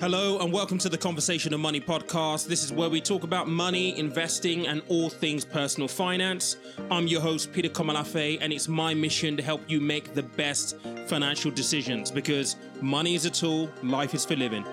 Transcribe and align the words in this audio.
Hello, 0.00 0.38
and 0.38 0.50
welcome 0.50 0.78
to 0.78 0.88
the 0.88 0.96
Conversation 0.96 1.52
of 1.52 1.60
Money 1.60 1.78
podcast. 1.78 2.46
This 2.46 2.64
is 2.64 2.72
where 2.72 2.88
we 2.88 3.02
talk 3.02 3.22
about 3.22 3.48
money, 3.48 3.98
investing, 3.98 4.66
and 4.66 4.80
all 4.88 5.10
things 5.10 5.44
personal 5.44 5.88
finance. 5.88 6.56
I'm 6.90 7.06
your 7.06 7.20
host, 7.20 7.52
Peter 7.52 7.68
Komolafe, 7.68 8.38
and 8.40 8.50
it's 8.50 8.66
my 8.66 8.94
mission 8.94 9.36
to 9.36 9.42
help 9.42 9.60
you 9.68 9.78
make 9.78 10.14
the 10.14 10.22
best 10.22 10.78
financial 11.06 11.50
decisions 11.50 12.10
because 12.10 12.56
money 12.80 13.14
is 13.14 13.26
a 13.26 13.30
tool, 13.30 13.68
life 13.82 14.14
is 14.14 14.24
for 14.24 14.36
living. 14.36 14.64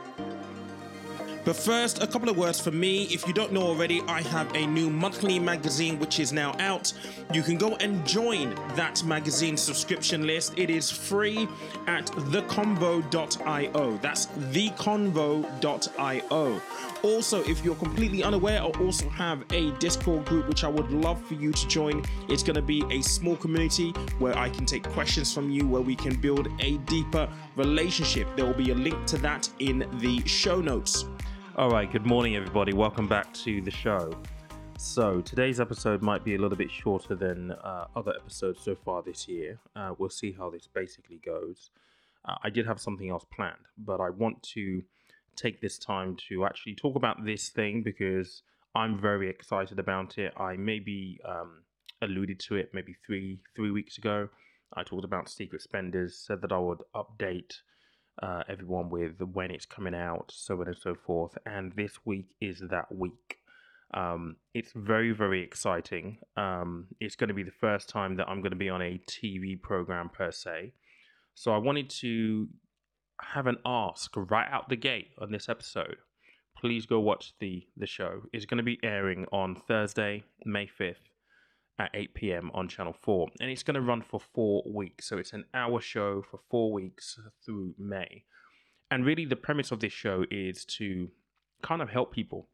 But 1.47 1.55
first, 1.55 2.03
a 2.03 2.07
couple 2.07 2.27
of 2.27 2.37
words 2.37 2.59
for 2.59 2.71
me. 2.71 3.03
If 3.03 3.25
you 3.25 3.31
don't 3.31 3.53
know 3.53 3.61
already, 3.61 4.01
I 4.01 4.21
have 4.21 4.53
a 4.53 4.67
new 4.67 4.89
monthly 4.89 5.39
magazine 5.39 5.97
which 5.97 6.19
is 6.19 6.33
now 6.33 6.53
out. 6.59 6.91
You 7.33 7.41
can 7.41 7.57
go 7.57 7.77
and 7.77 8.05
join 8.05 8.53
that 8.75 9.01
magazine 9.05 9.55
subscription 9.55 10.27
list. 10.27 10.59
It 10.59 10.69
is 10.69 10.91
free 10.91 11.47
at 11.87 12.07
theconvo.io. 12.07 13.97
That's 14.01 14.25
theconvo.io. 14.25 15.41
Also, 17.01 17.43
if 17.43 17.63
you're 17.63 17.75
completely 17.75 18.23
unaware, 18.23 18.61
I 18.61 18.65
also 18.65 19.07
have 19.07 19.45
a 19.53 19.71
Discord 19.79 20.25
group 20.25 20.49
which 20.49 20.65
I 20.65 20.67
would 20.67 20.91
love 20.91 21.25
for 21.27 21.35
you 21.35 21.53
to 21.53 21.67
join. 21.69 22.03
It's 22.27 22.43
going 22.43 22.55
to 22.55 22.61
be 22.61 22.83
a 22.91 23.01
small 23.01 23.37
community 23.37 23.91
where 24.19 24.37
I 24.37 24.49
can 24.49 24.65
take 24.65 24.83
questions 24.83 25.33
from 25.33 25.49
you, 25.49 25.65
where 25.65 25.81
we 25.81 25.95
can 25.95 26.17
build 26.17 26.49
a 26.59 26.75
deeper 26.79 27.29
relationship. 27.55 28.27
There 28.35 28.45
will 28.45 28.53
be 28.53 28.71
a 28.71 28.75
link 28.75 29.05
to 29.05 29.17
that 29.19 29.49
in 29.59 29.87
the 30.01 30.27
show 30.27 30.59
notes. 30.59 31.05
All 31.57 31.71
right, 31.71 31.91
good 31.91 32.05
morning, 32.05 32.35
everybody. 32.35 32.71
Welcome 32.71 33.07
back 33.07 33.33
to 33.33 33.61
the 33.61 33.71
show. 33.71 34.15
So, 34.77 35.21
today's 35.21 35.59
episode 35.59 36.03
might 36.03 36.23
be 36.23 36.35
a 36.35 36.37
little 36.37 36.55
bit 36.55 36.69
shorter 36.69 37.15
than 37.15 37.49
uh, 37.49 37.87
other 37.95 38.13
episodes 38.15 38.61
so 38.61 38.75
far 38.75 39.01
this 39.01 39.27
year. 39.27 39.57
Uh, 39.75 39.95
we'll 39.97 40.11
see 40.11 40.31
how 40.31 40.51
this 40.51 40.67
basically 40.67 41.19
goes. 41.25 41.71
Uh, 42.25 42.35
I 42.43 42.51
did 42.51 42.67
have 42.67 42.79
something 42.79 43.09
else 43.09 43.25
planned, 43.35 43.65
but 43.75 43.99
I 43.99 44.11
want 44.11 44.43
to 44.53 44.83
take 45.35 45.59
this 45.59 45.79
time 45.79 46.15
to 46.29 46.45
actually 46.45 46.75
talk 46.75 46.95
about 46.95 47.25
this 47.25 47.49
thing 47.49 47.81
because 47.81 48.43
I'm 48.75 49.01
very 49.01 49.27
excited 49.27 49.79
about 49.79 50.19
it. 50.19 50.33
I 50.37 50.57
maybe 50.57 51.19
um, 51.27 51.63
alluded 52.03 52.39
to 52.41 52.57
it 52.57 52.69
maybe 52.71 52.95
three 53.03 53.39
three 53.55 53.71
weeks 53.71 53.97
ago. 53.97 54.29
I 54.75 54.83
talked 54.83 55.05
about 55.05 55.27
secret 55.27 55.63
spenders, 55.63 56.19
said 56.19 56.43
that 56.43 56.51
I 56.51 56.59
would 56.59 56.83
update 56.93 57.61
uh, 58.21 58.43
everyone 58.49 58.89
with 58.89 59.19
when 59.21 59.51
it's 59.51 59.65
coming 59.65 59.95
out, 59.95 60.31
so 60.33 60.59
on 60.61 60.67
and 60.67 60.77
so 60.77 60.95
forth. 60.95 61.37
And 61.45 61.73
this 61.73 61.99
week 62.05 62.35
is 62.41 62.61
that 62.69 62.93
week. 62.93 63.37
Um, 63.93 64.35
it's 64.53 64.71
very, 64.73 65.11
very 65.11 65.41
exciting. 65.41 66.19
Um, 66.35 66.87
it's 66.99 67.15
going 67.15 67.29
to 67.29 67.33
be 67.33 67.43
the 67.43 67.51
first 67.51 67.87
time 67.89 68.17
that 68.17 68.27
I'm 68.27 68.41
going 68.41 68.51
to 68.51 68.57
be 68.57 68.69
on 68.69 68.81
a 68.81 68.99
TV 69.07 69.61
program 69.61 70.09
per 70.09 70.31
se. 70.31 70.73
So 71.35 71.53
I 71.53 71.57
wanted 71.57 71.89
to 72.01 72.47
have 73.21 73.47
an 73.47 73.57
ask 73.65 74.11
right 74.15 74.47
out 74.51 74.69
the 74.69 74.75
gate 74.75 75.11
on 75.19 75.31
this 75.31 75.47
episode. 75.47 75.97
Please 76.59 76.85
go 76.85 76.99
watch 76.99 77.33
the 77.39 77.67
the 77.77 77.85
show. 77.85 78.23
It's 78.33 78.45
going 78.45 78.57
to 78.57 78.63
be 78.63 78.79
airing 78.83 79.25
on 79.31 79.55
Thursday, 79.67 80.23
May 80.43 80.67
5th 80.67 80.95
at 81.79 81.91
8 81.93 82.13
p.m. 82.13 82.51
on 82.53 82.67
Channel 82.67 82.93
4. 82.93 83.27
And 83.39 83.49
it's 83.51 83.63
going 83.63 83.75
to 83.75 83.81
run 83.81 84.01
for 84.01 84.19
four 84.19 84.63
weeks. 84.65 85.07
So 85.07 85.17
it's 85.17 85.33
an 85.33 85.45
hour 85.53 85.79
show 85.79 86.23
for 86.29 86.39
four 86.49 86.71
weeks 86.73 87.19
through 87.45 87.75
May. 87.77 88.23
And 88.89 89.05
really, 89.05 89.25
the 89.25 89.35
premise 89.35 89.71
of 89.71 89.79
this 89.79 89.93
show 89.93 90.25
is 90.31 90.65
to 90.77 91.09
kind 91.61 91.81
of 91.81 91.89
help 91.89 92.13
people. 92.13 92.47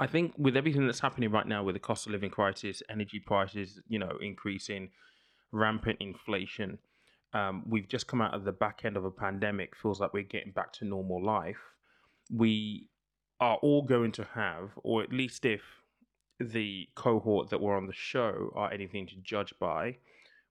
I 0.00 0.06
think 0.06 0.34
with 0.36 0.56
everything 0.56 0.86
that's 0.86 1.00
happening 1.00 1.30
right 1.30 1.46
now 1.46 1.62
with 1.62 1.74
the 1.74 1.80
cost 1.80 2.06
of 2.06 2.12
living 2.12 2.30
crisis, 2.30 2.82
energy 2.90 3.20
prices, 3.20 3.80
you 3.88 3.98
know, 3.98 4.18
increasing, 4.20 4.90
rampant 5.52 5.98
inflation, 6.00 6.78
um, 7.32 7.64
we've 7.68 7.88
just 7.88 8.06
come 8.06 8.20
out 8.20 8.34
of 8.34 8.44
the 8.44 8.52
back 8.52 8.80
end 8.84 8.96
of 8.96 9.04
a 9.04 9.10
pandemic. 9.10 9.76
Feels 9.76 10.00
like 10.00 10.12
we're 10.12 10.22
getting 10.22 10.52
back 10.52 10.72
to 10.74 10.84
normal 10.84 11.24
life. 11.24 11.60
We 12.30 12.88
are 13.40 13.56
all 13.56 13.82
going 13.82 14.12
to 14.12 14.26
have, 14.34 14.70
or 14.76 15.02
at 15.02 15.12
least 15.12 15.44
if 15.44 15.62
the 16.40 16.88
cohort 16.94 17.50
that 17.50 17.60
were 17.60 17.76
on 17.76 17.86
the 17.86 17.92
show 17.92 18.52
are 18.54 18.72
anything 18.72 19.06
to 19.06 19.16
judge 19.16 19.54
by, 19.58 19.96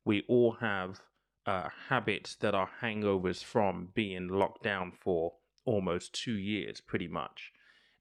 we 0.06 0.24
all 0.28 0.54
have 0.54 1.02
uh, 1.46 1.70
habits 1.90 2.36
that 2.36 2.56
are 2.56 2.70
hangovers 2.82 3.44
from 3.44 3.90
being 3.94 4.28
locked 4.28 4.64
down 4.64 4.92
for 4.92 5.34
almost 5.66 6.14
two 6.14 6.34
years, 6.34 6.82
pretty 6.82 7.08
much. 7.08 7.52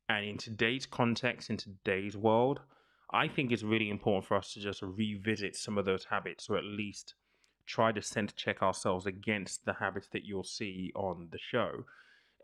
And 0.09 0.25
in 0.25 0.39
today's 0.39 0.87
context, 0.87 1.51
in 1.51 1.57
today's 1.57 2.17
world, 2.17 2.61
I 3.13 3.29
think 3.29 3.53
it's 3.53 3.63
really 3.63 3.91
important 3.91 4.27
for 4.27 4.37
us 4.37 4.53
to 4.55 4.61
just 4.61 4.83
revisit 4.83 5.57
some 5.57 5.79
of 5.79 5.85
those 5.85 6.05
habits, 6.05 6.49
or 6.49 6.57
at 6.57 6.65
least 6.65 7.15
try 7.67 7.93
to 7.93 8.03
sense 8.03 8.33
check 8.33 8.63
ourselves 8.63 9.07
against 9.07 9.65
the 9.65 9.75
habits 9.75 10.09
that 10.13 10.25
you'll 10.25 10.45
see 10.45 10.93
on 10.95 11.29
the 11.31 11.39
show. 11.39 11.85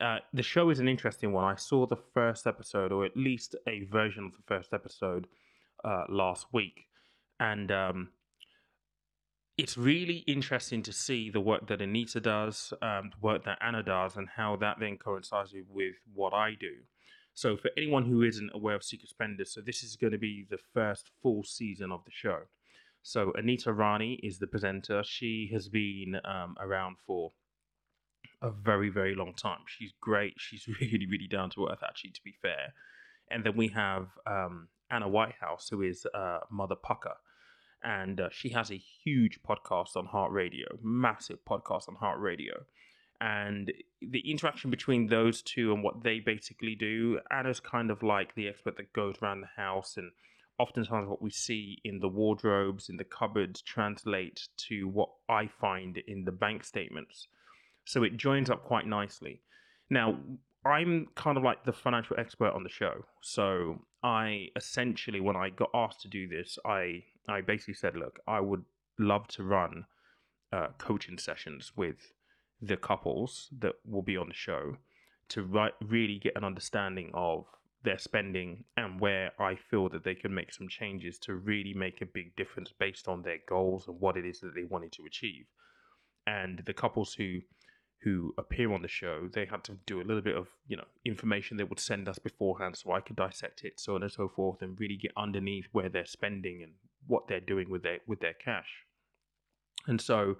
Uh, 0.00 0.19
the 0.32 0.42
show 0.42 0.70
is 0.70 0.78
an 0.78 0.88
interesting 0.88 1.32
one. 1.32 1.44
I 1.44 1.56
saw 1.56 1.86
the 1.86 1.97
first 2.14 2.47
episode, 2.47 2.92
or 2.92 3.04
at 3.04 3.16
least 3.16 3.56
a 3.66 3.84
version 3.84 4.25
of 4.25 4.32
the 4.32 4.42
first 4.47 4.72
episode, 4.72 5.26
uh, 5.84 6.04
last 6.09 6.47
week, 6.53 6.86
and 7.41 7.70
um, 7.72 8.10
it's 9.56 9.76
really 9.76 10.19
interesting 10.28 10.82
to 10.84 10.92
see 10.92 11.31
the 11.31 11.41
work 11.41 11.66
that 11.66 11.82
Anita 11.82 12.20
does, 12.20 12.72
um, 12.81 13.10
the 13.10 13.20
work 13.20 13.44
that 13.44 13.59
Anna 13.60 13.82
does, 13.82 14.16
and 14.16 14.28
how 14.36 14.54
that 14.56 14.76
then 14.78 14.97
coincides 14.97 15.53
with 15.69 15.97
what 16.15 16.32
I 16.32 16.54
do. 16.59 16.75
So, 17.34 17.56
for 17.56 17.70
anyone 17.76 18.04
who 18.04 18.22
isn't 18.22 18.50
aware 18.54 18.76
of 18.76 18.84
Secret 18.84 19.09
Spenders, 19.09 19.53
so 19.53 19.60
this 19.60 19.82
is 19.82 19.97
going 19.97 20.12
to 20.12 20.19
be 20.19 20.47
the 20.48 20.59
first 20.75 21.10
full 21.22 21.42
season 21.42 21.91
of 21.91 22.04
the 22.04 22.12
show. 22.12 22.42
So, 23.03 23.32
Anita 23.34 23.72
Rani 23.72 24.15
is 24.22 24.38
the 24.38 24.47
presenter. 24.47 25.03
She 25.04 25.50
has 25.53 25.69
been 25.69 26.20
um, 26.25 26.56
around 26.60 26.97
for 27.04 27.32
a 28.43 28.50
very, 28.50 28.88
very 28.88 29.15
long 29.15 29.34
time. 29.34 29.60
She's 29.66 29.93
great. 30.00 30.34
She's 30.37 30.66
really, 30.81 31.06
really 31.06 31.28
down 31.28 31.50
to 31.50 31.69
earth, 31.69 31.82
actually, 31.87 32.10
to 32.10 32.22
be 32.25 32.34
fair. 32.41 32.75
And 33.31 33.44
then 33.44 33.56
we 33.56 33.69
have 33.69 34.09
um, 34.26 34.69
Anna 34.91 35.09
Whitehouse, 35.09 35.69
who 35.69 35.82
is 35.82 36.06
uh, 36.15 36.41
Mother 36.50 36.77
Pukka. 36.77 37.15
And 37.82 38.21
uh, 38.21 38.28
she 38.32 38.48
has 38.50 38.71
a 38.71 38.82
huge 39.04 39.41
podcast 39.48 39.97
on 39.97 40.06
Heart 40.06 40.32
Radio, 40.32 40.66
massive 40.82 41.38
podcast 41.48 41.88
on 41.88 41.94
Heart 41.97 42.21
Radio. 42.21 42.65
And 43.21 43.72
the 44.00 44.31
interaction 44.31 44.71
between 44.71 45.09
those 45.09 45.43
two 45.43 45.72
and 45.72 45.82
what 45.82 46.03
they 46.03 46.21
basically 46.21 46.75
do, 46.75 47.21
Anna's 47.31 47.60
kind 47.60 47.91
of 47.91 48.03
like 48.03 48.34
the 48.34 48.48
expert 48.48 48.77
that 48.77 48.93
goes 48.93 49.16
around 49.21 49.41
the 49.41 49.62
house 49.62 49.97
and 49.97 50.10
oftentimes 50.59 51.09
what 51.09 51.22
we 51.22 51.31
see 51.31 51.78
in 51.84 52.00
the 52.00 52.09
wardrobes 52.09 52.88
in 52.88 52.97
the 52.97 53.04
cupboards 53.04 53.62
translate 53.62 54.48
to 54.56 54.88
what 54.88 55.10
I 55.28 55.47
find 55.47 55.98
in 55.98 56.25
the 56.25 56.32
bank 56.32 56.65
statements. 56.65 57.28
So 57.88 58.03
it 58.03 58.19
joins 58.19 58.50
up 58.50 58.65
quite 58.65 58.87
nicely. 58.87 59.41
Now, 59.88 60.19
I'm 60.66 61.06
kind 61.15 61.38
of 61.38 61.43
like 61.43 61.65
the 61.65 61.72
financial 61.72 62.16
expert 62.19 62.53
on 62.53 62.62
the 62.62 62.69
show. 62.69 63.06
So 63.22 63.81
I 64.03 64.49
essentially, 64.56 65.21
when 65.21 65.37
I 65.37 65.49
got 65.49 65.71
asked 65.72 66.03
to 66.03 66.09
do 66.09 66.28
this, 66.28 66.59
I 66.66 67.04
I 67.27 67.41
basically 67.41 67.75
said, 67.75 67.97
look, 67.97 68.21
I 68.27 68.41
would 68.41 68.65
love 68.98 69.27
to 69.28 69.43
run 69.43 69.87
uh, 70.53 70.69
coaching 70.77 71.16
sessions 71.16 71.72
with 71.77 72.12
the 72.60 72.77
couples 72.77 73.48
that 73.59 73.77
will 73.87 74.03
be 74.03 74.19
on 74.19 74.28
the 74.28 74.34
show 74.34 74.77
to 75.31 75.71
really 75.81 76.19
get 76.19 76.37
an 76.37 76.44
understanding 76.44 77.10
of 77.15 77.47
their 77.84 77.98
spending 77.98 78.65
and 78.77 79.00
where 79.00 79.32
I 79.41 79.54
feel 79.54 79.88
that 79.91 80.04
they 80.04 80.15
can 80.15 80.34
make 80.34 80.53
some 80.53 80.69
changes 80.69 81.19
to 81.21 81.34
really 81.34 81.72
make 81.72 82.03
a 82.03 82.06
big 82.06 82.37
difference 82.37 82.71
based 82.78 83.09
on 83.09 83.22
their 83.22 83.38
goals 83.48 83.88
and 83.88 83.98
what 83.98 84.19
it 84.19 84.27
is 84.27 84.41
that 84.41 84.54
they 84.54 84.65
wanted 84.65 84.93
to 84.93 85.06
achieve. 85.06 85.47
And 86.27 86.62
the 86.66 86.75
couples 86.75 87.15
who 87.15 87.41
who 88.03 88.32
appear 88.38 88.72
on 88.72 88.82
the 88.82 88.88
show, 88.88 89.28
they 89.32 89.44
had 89.44 89.64
to 89.64 89.72
do 89.86 90.00
a 90.00 90.04
little 90.04 90.22
bit 90.22 90.36
of, 90.36 90.48
you 90.69 90.76
know, 90.76 90.84
information 91.04 91.56
they 91.56 91.64
would 91.64 91.81
send 91.81 92.09
us 92.09 92.19
beforehand 92.19 92.76
so 92.76 92.92
I 92.92 93.00
could 93.00 93.16
dissect 93.16 93.64
it, 93.64 93.81
so 93.81 93.97
on 93.97 94.03
and 94.03 94.12
so 94.12 94.28
forth, 94.28 94.62
and 94.62 94.78
really 94.78 94.97
get 94.97 95.12
underneath 95.16 95.66
where 95.72 95.88
they're 95.88 96.06
spending 96.06 96.62
and 96.62 96.72
what 97.06 97.26
they're 97.26 97.41
doing 97.41 97.70
with 97.70 97.82
their 97.82 97.98
with 98.06 98.20
their 98.20 98.34
cash. 98.34 98.84
And 99.86 100.00
so 100.00 100.36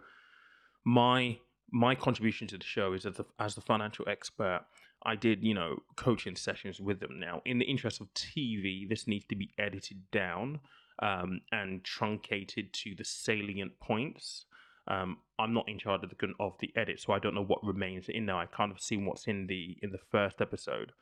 my 0.85 1.39
my 1.71 1.95
contribution 1.95 2.47
to 2.49 2.59
the 2.59 2.65
show 2.65 2.93
is 2.93 3.05
as 3.05 3.17
the, 3.17 3.25
as 3.39 3.55
the 3.55 3.61
financial 3.61 4.09
expert, 4.09 4.63
I 5.05 5.17
did, 5.17 5.43
you 5.43 5.55
know, 5.55 5.83
coaching 5.97 6.37
sessions 6.37 6.81
with 6.81 7.01
them. 7.01 7.21
Now, 7.21 7.43
in 7.45 7.59
the 7.59 7.67
interest 7.67 8.01
of 8.01 8.13
TV, 8.15 8.89
this 8.89 9.07
needs 9.07 9.27
to 9.27 9.37
be 9.37 9.51
edited 9.59 10.11
down 10.11 10.61
um, 11.01 11.41
and 11.53 11.85
truncated 11.85 12.73
to 12.73 12.95
the 12.97 13.05
salient 13.05 13.79
points. 13.81 14.47
Um, 14.89 15.19
I'm 15.39 15.53
not 15.53 15.69
in 15.69 15.79
charge 15.79 16.03
of 16.03 16.11
the 16.11 16.35
of 16.41 16.55
the 16.61 16.73
edit, 16.75 17.01
so 17.01 17.13
I 17.13 17.19
don't 17.19 17.35
know 17.35 17.45
what 17.45 17.63
remains 17.63 18.09
in 18.09 18.27
there. 18.27 18.37
I 18.37 18.47
kind 18.47 18.73
of 18.73 18.81
seen 18.81 19.05
what's 19.05 19.27
in 19.27 19.47
the 19.47 19.77
in 19.83 19.91
the 19.91 20.01
first 20.11 20.41
episode. 20.41 20.93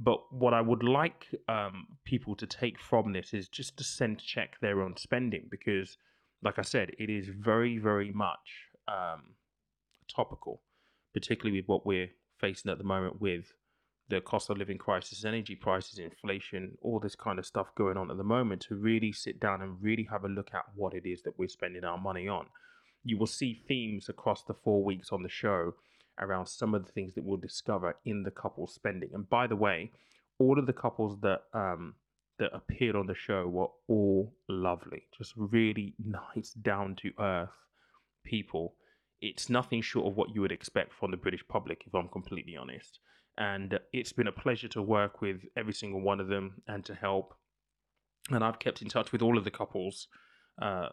But 0.00 0.32
what 0.32 0.54
I 0.54 0.62
would 0.62 0.82
like 0.82 1.26
um, 1.48 1.86
people 2.04 2.34
to 2.36 2.46
take 2.46 2.80
from 2.80 3.12
this 3.12 3.34
is 3.34 3.48
just 3.48 3.76
to 3.76 3.84
sense 3.84 4.22
check 4.22 4.58
their 4.60 4.80
own 4.80 4.96
spending 4.96 5.46
because, 5.50 5.98
like 6.42 6.58
I 6.58 6.62
said, 6.62 6.92
it 6.98 7.10
is 7.10 7.28
very, 7.28 7.76
very 7.76 8.10
much 8.10 8.68
um, 8.88 9.34
topical, 10.08 10.62
particularly 11.12 11.60
with 11.60 11.68
what 11.68 11.84
we're 11.84 12.10
facing 12.38 12.70
at 12.70 12.78
the 12.78 12.84
moment 12.84 13.20
with 13.20 13.52
the 14.08 14.22
cost 14.22 14.48
of 14.48 14.56
living 14.56 14.78
crisis, 14.78 15.24
energy 15.24 15.54
prices, 15.54 15.98
inflation, 15.98 16.78
all 16.80 16.98
this 16.98 17.14
kind 17.14 17.38
of 17.38 17.44
stuff 17.44 17.68
going 17.76 17.98
on 17.98 18.10
at 18.10 18.16
the 18.16 18.24
moment. 18.24 18.62
To 18.62 18.74
really 18.74 19.12
sit 19.12 19.38
down 19.38 19.60
and 19.60 19.76
really 19.82 20.08
have 20.10 20.24
a 20.24 20.28
look 20.28 20.48
at 20.54 20.64
what 20.74 20.94
it 20.94 21.04
is 21.04 21.22
that 21.22 21.38
we're 21.38 21.48
spending 21.48 21.84
our 21.84 21.98
money 21.98 22.26
on 22.26 22.46
you 23.04 23.18
will 23.18 23.26
see 23.26 23.62
themes 23.66 24.08
across 24.08 24.42
the 24.44 24.54
four 24.54 24.84
weeks 24.84 25.10
on 25.12 25.22
the 25.22 25.28
show 25.28 25.74
around 26.18 26.46
some 26.46 26.74
of 26.74 26.84
the 26.84 26.92
things 26.92 27.14
that 27.14 27.24
we'll 27.24 27.38
discover 27.38 27.96
in 28.04 28.22
the 28.22 28.30
couple's 28.30 28.74
spending. 28.74 29.10
And 29.14 29.28
by 29.28 29.46
the 29.46 29.56
way, 29.56 29.90
all 30.38 30.58
of 30.58 30.66
the 30.66 30.72
couples 30.72 31.18
that 31.20 31.42
um, 31.54 31.94
that 32.38 32.54
appeared 32.54 32.96
on 32.96 33.06
the 33.06 33.14
show 33.14 33.46
were 33.46 33.68
all 33.86 34.34
lovely, 34.48 35.02
just 35.16 35.34
really 35.36 35.94
nice, 36.04 36.50
down 36.50 36.96
to 37.02 37.12
earth 37.20 37.50
people. 38.24 38.74
It's 39.20 39.50
nothing 39.50 39.82
short 39.82 40.06
of 40.06 40.16
what 40.16 40.34
you 40.34 40.40
would 40.40 40.50
expect 40.50 40.94
from 40.94 41.10
the 41.10 41.18
British 41.18 41.46
public, 41.48 41.84
if 41.86 41.94
I'm 41.94 42.08
completely 42.08 42.56
honest. 42.56 42.98
And 43.36 43.78
it's 43.92 44.12
been 44.12 44.26
a 44.26 44.32
pleasure 44.32 44.68
to 44.68 44.82
work 44.82 45.20
with 45.20 45.42
every 45.56 45.74
single 45.74 46.00
one 46.00 46.18
of 46.18 46.28
them 46.28 46.62
and 46.66 46.82
to 46.86 46.94
help. 46.94 47.34
And 48.30 48.42
I've 48.42 48.58
kept 48.58 48.80
in 48.80 48.88
touch 48.88 49.12
with 49.12 49.22
all 49.22 49.36
of 49.36 49.44
the 49.44 49.50
couples 49.50 50.08
uh, 50.60 50.88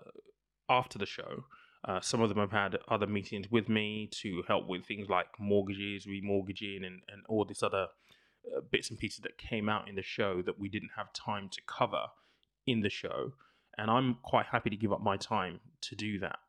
after 0.70 0.98
the 0.98 1.06
show. 1.06 1.46
Uh, 1.86 2.02
some 2.02 2.22
of 2.22 2.30
them 2.30 2.40
have 2.40 2.52
had 2.52 2.78
other 2.88 3.08
meetings 3.08 3.50
with 3.52 3.70
me 3.70 4.10
to 4.12 4.44
help 4.48 4.68
with 4.68 4.86
things 4.86 5.08
like 5.10 5.28
mortgages, 5.40 6.06
remortgaging, 6.06 6.86
and, 6.86 7.02
and 7.08 7.24
all 7.30 7.46
this 7.46 7.64
other 7.64 7.88
uh, 8.56 8.62
bits 8.72 8.90
and 8.90 9.00
pieces 9.00 9.20
that 9.20 9.38
came 9.38 9.70
out 9.70 9.88
in 9.88 9.96
the 9.96 10.02
show 10.02 10.42
that 10.42 10.60
we 10.60 10.70
didn't 10.70 10.92
have 10.96 11.14
time 11.14 11.50
to 11.50 11.62
cover 11.68 12.08
in 12.66 12.82
the 12.82 12.90
show. 12.90 13.34
And 13.78 13.92
I'm 13.92 14.18
quite 14.24 14.48
happy 14.48 14.70
to 14.70 14.76
give 14.76 14.92
up 14.92 15.02
my 15.02 15.18
time 15.18 15.60
to 15.82 15.96
do 15.96 16.20
that. 16.20 16.40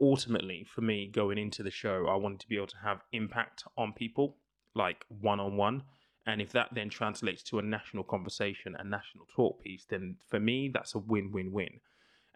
Ultimately, 0.00 0.66
for 0.74 0.80
me, 0.80 1.08
going 1.12 1.38
into 1.38 1.62
the 1.62 1.70
show, 1.70 2.06
I 2.08 2.16
wanted 2.16 2.40
to 2.40 2.48
be 2.48 2.56
able 2.56 2.66
to 2.68 2.78
have 2.82 3.00
impact 3.12 3.64
on 3.78 3.92
people, 3.92 4.36
like 4.74 5.04
one 5.08 5.38
on 5.38 5.56
one. 5.56 5.84
And 6.26 6.40
if 6.42 6.52
that 6.52 6.70
then 6.72 6.88
translates 6.88 7.42
to 7.44 7.58
a 7.58 7.62
national 7.62 8.02
conversation, 8.02 8.74
a 8.78 8.84
national 8.84 9.26
talk 9.34 9.62
piece, 9.62 9.84
then 9.88 10.16
for 10.28 10.40
me, 10.40 10.70
that's 10.72 10.94
a 10.94 10.98
win 10.98 11.30
win 11.32 11.52
win. 11.52 11.80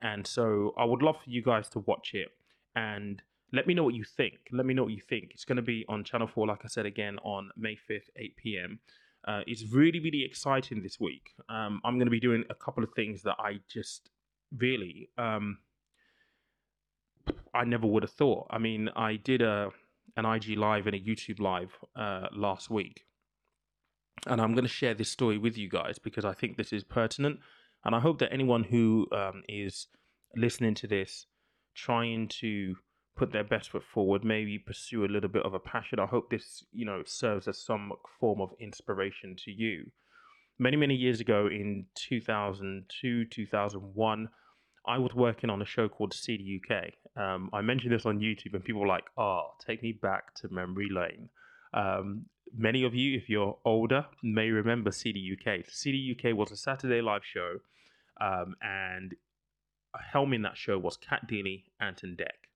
And 0.03 0.27
so 0.27 0.75
I 0.79 0.85
would 0.85 1.03
love 1.03 1.17
for 1.23 1.31
you 1.31 1.43
guys 1.43 1.69
to 1.71 1.81
watch 1.81 2.15
it 2.15 2.29
and 2.77 3.23
let 3.53 3.67
me 3.67 3.75
know 3.75 3.85
what 3.85 3.95
you 3.95 4.05
think. 4.05 4.35
Let 4.53 4.67
me 4.67 4.75
know 4.75 4.85
what 4.85 4.93
you 4.93 5.01
think. 5.01 5.31
It's 5.33 5.45
going 5.45 5.57
to 5.57 5.63
be 5.63 5.85
on 5.89 6.05
Channel 6.05 6.27
4, 6.27 6.47
like 6.47 6.61
I 6.65 6.69
said 6.69 6.87
again, 6.87 7.19
on 7.25 7.51
May 7.57 7.77
5th, 7.91 8.09
8 8.17 8.37
p.m. 8.37 8.79
Uh, 9.27 9.41
it's 9.47 9.65
really, 9.73 10.01
really 10.01 10.25
exciting 10.25 10.83
this 10.83 11.01
week. 11.01 11.31
Um, 11.49 11.81
I'm 11.85 11.95
going 11.95 12.07
to 12.07 12.11
be 12.11 12.21
doing 12.21 12.45
a 12.51 12.55
couple 12.55 12.85
of 12.85 12.91
things 12.95 13.23
that 13.23 13.37
I 13.39 13.61
just 13.69 14.11
really, 14.57 15.09
um, 15.19 15.59
I 17.55 17.65
never 17.65 17.87
would 17.87 18.03
have 18.03 18.13
thought. 18.13 18.47
I 18.51 18.59
mean, 18.59 18.91
I 18.97 19.17
did 19.17 19.43
a 19.43 19.71
an 20.17 20.25
IG 20.25 20.59
live 20.59 20.87
and 20.87 20.97
a 20.97 20.99
YouTube 20.99 21.39
live 21.39 21.71
uh, 21.95 22.27
last 22.33 22.71
week, 22.71 23.05
and 24.27 24.41
I'm 24.41 24.53
going 24.55 24.65
to 24.65 24.69
share 24.69 24.95
this 24.95 25.11
story 25.11 25.39
with 25.39 25.57
you 25.57 25.69
guys 25.69 25.99
because 25.99 26.25
I 26.25 26.33
think 26.33 26.57
this 26.57 26.73
is 26.73 26.83
pertinent, 26.83 27.39
and 27.85 27.95
I 27.95 28.01
hope 28.01 28.19
that 28.19 28.33
anyone 28.33 28.65
who 28.65 29.07
um, 29.13 29.43
is 29.49 29.87
listening 30.37 30.75
to 30.77 30.87
this, 30.87 31.27
trying 31.75 32.29
to 32.41 32.75
put 33.17 33.33
their 33.33 33.45
best 33.45 33.71
foot 33.71 33.83
forward, 33.83 34.25
maybe 34.25 34.59
pursue 34.59 35.05
a 35.05 35.07
little 35.07 35.29
bit 35.29 35.45
of 35.45 35.55
a 35.55 35.59
passion. 35.59 35.99
I 35.99 36.07
hope 36.07 36.31
this, 36.31 36.65
you 36.73 36.87
know, 36.87 37.03
serves 37.05 37.49
as 37.49 37.63
some 37.63 37.93
form 38.21 38.41
of 38.41 38.51
inspiration 38.61 39.37
to 39.45 39.51
you. 39.51 39.91
Many, 40.59 40.77
many 40.77 40.95
years 40.95 41.21
ago 41.21 41.47
in 41.47 41.87
2002, 41.95 43.25
2001, 43.27 44.29
I 44.87 44.99
was 44.99 45.15
working 45.15 45.51
on 45.51 45.61
a 45.61 45.67
show 45.67 45.89
called 45.89 46.15
CD 46.15 46.61
UK. 46.63 46.93
Um, 47.21 47.51
I 47.53 47.61
mentioned 47.61 47.93
this 47.93 48.07
on 48.07 48.21
YouTube, 48.21 48.55
and 48.55 48.65
people 48.65 48.81
were 48.81 48.87
like, 48.87 49.05
oh, 49.17 49.51
take 49.65 49.83
me 49.83 49.93
back 49.93 50.35
to 50.37 50.49
memory 50.51 50.89
lane. 50.91 51.29
Um, 51.75 52.27
many 52.57 52.85
of 52.85 52.95
you, 52.95 53.17
if 53.17 53.29
you're 53.29 53.59
older, 53.65 54.07
may 54.23 54.51
remember 54.51 54.91
CD 54.91 55.37
UK. 55.37 55.65
CD 55.69 56.17
UK 56.17 56.37
was 56.37 56.51
a 56.51 56.57
Saturday 56.57 57.01
live 57.01 57.25
show, 57.25 57.59
um, 58.21 58.55
and 58.63 59.15
helming 60.15 60.43
that 60.43 60.57
show 60.57 60.79
was 60.79 60.97
Cat 60.97 61.29
Deeley, 61.29 61.65
Ant 61.81 62.03
and 62.03 62.17
Dec. 62.17 62.49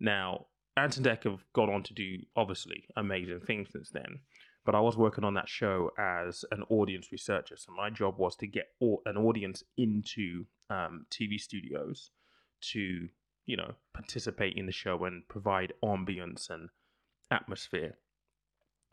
Now, 0.00 0.46
Ant 0.76 0.96
and 0.96 1.06
Dec 1.06 1.24
have 1.24 1.44
gone 1.52 1.70
on 1.70 1.82
to 1.84 1.94
do 1.94 2.18
obviously 2.36 2.84
amazing 2.96 3.40
things 3.40 3.68
since 3.72 3.90
then. 3.90 4.20
But 4.64 4.74
I 4.74 4.80
was 4.80 4.96
working 4.96 5.24
on 5.24 5.34
that 5.34 5.48
show 5.48 5.90
as 5.98 6.44
an 6.50 6.62
audience 6.68 7.10
researcher, 7.10 7.56
so 7.56 7.72
my 7.72 7.88
job 7.88 8.18
was 8.18 8.36
to 8.36 8.46
get 8.46 8.66
an 8.80 9.16
audience 9.16 9.62
into 9.78 10.44
um, 10.68 11.06
TV 11.10 11.40
studios 11.40 12.10
to, 12.72 13.08
you 13.46 13.56
know, 13.56 13.72
participate 13.94 14.56
in 14.56 14.66
the 14.66 14.72
show 14.72 15.04
and 15.04 15.26
provide 15.26 15.72
ambience 15.82 16.50
and 16.50 16.68
atmosphere. 17.30 17.96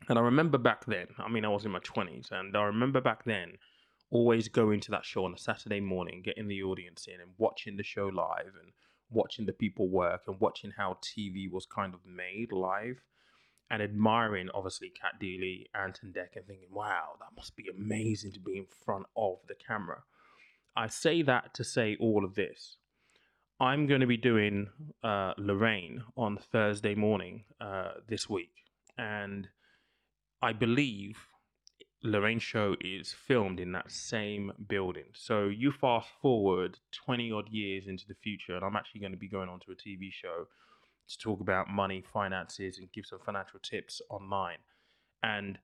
And 0.09 0.19
I 0.19 0.21
remember 0.21 0.57
back 0.57 0.85
then, 0.85 1.07
I 1.17 1.29
mean, 1.29 1.45
I 1.45 1.49
was 1.49 1.65
in 1.65 1.71
my 1.71 1.79
20s, 1.79 2.31
and 2.31 2.55
I 2.55 2.63
remember 2.63 3.01
back 3.01 3.23
then 3.23 3.53
always 4.11 4.47
going 4.47 4.79
to 4.81 4.91
that 4.91 5.05
show 5.05 5.25
on 5.25 5.33
a 5.33 5.37
Saturday 5.37 5.79
morning, 5.79 6.21
getting 6.23 6.47
the 6.47 6.63
audience 6.63 7.07
in 7.07 7.19
and 7.19 7.31
watching 7.37 7.75
the 7.75 7.83
show 7.83 8.07
live 8.07 8.53
and 8.61 8.71
watching 9.09 9.45
the 9.45 9.53
people 9.53 9.89
work 9.89 10.21
and 10.27 10.39
watching 10.39 10.71
how 10.77 10.97
TV 11.01 11.51
was 11.51 11.65
kind 11.65 11.93
of 11.93 12.01
made 12.05 12.51
live 12.51 13.01
and 13.69 13.81
admiring 13.81 14.49
obviously 14.53 14.89
Cat 14.89 15.13
Deeley, 15.21 15.65
Ant 15.73 15.99
and 16.03 16.13
Dec, 16.13 16.35
and 16.35 16.45
thinking, 16.45 16.67
wow, 16.71 17.15
that 17.19 17.35
must 17.35 17.55
be 17.55 17.65
amazing 17.75 18.31
to 18.33 18.39
be 18.39 18.57
in 18.57 18.65
front 18.85 19.05
of 19.17 19.37
the 19.47 19.55
camera. 19.55 20.03
I 20.75 20.87
say 20.87 21.21
that 21.23 21.53
to 21.55 21.63
say 21.63 21.97
all 21.99 22.23
of 22.23 22.35
this. 22.35 22.77
I'm 23.59 23.87
going 23.87 24.01
to 24.01 24.07
be 24.07 24.17
doing 24.17 24.67
uh, 25.01 25.33
Lorraine 25.37 26.03
on 26.17 26.37
Thursday 26.37 26.93
morning 26.93 27.45
uh, 27.61 27.93
this 28.07 28.29
week, 28.29 28.51
and 28.97 29.47
I 30.41 30.53
believe 30.53 31.17
Lorraine 32.03 32.39
show 32.39 32.75
is 32.81 33.13
filmed 33.13 33.59
in 33.59 33.71
that 33.71 33.91
same 33.91 34.51
building. 34.67 35.05
So 35.13 35.47
you 35.47 35.71
fast 35.71 36.07
forward 36.21 36.77
20 37.05 37.31
odd 37.31 37.49
years 37.49 37.87
into 37.87 38.05
the 38.07 38.15
future, 38.15 38.55
and 38.55 38.63
I'm 38.63 38.75
actually 38.75 39.01
going 39.01 39.13
to 39.13 39.17
be 39.17 39.27
going 39.27 39.49
on 39.49 39.59
to 39.61 39.71
a 39.71 39.75
TV 39.75 40.11
show 40.11 40.45
to 41.07 41.17
talk 41.17 41.41
about 41.41 41.69
money, 41.69 42.03
finances, 42.13 42.77
and 42.77 42.91
give 42.91 43.05
some 43.05 43.19
financial 43.25 43.59
tips 43.59 44.01
online. 44.09 44.57
And 45.23 45.57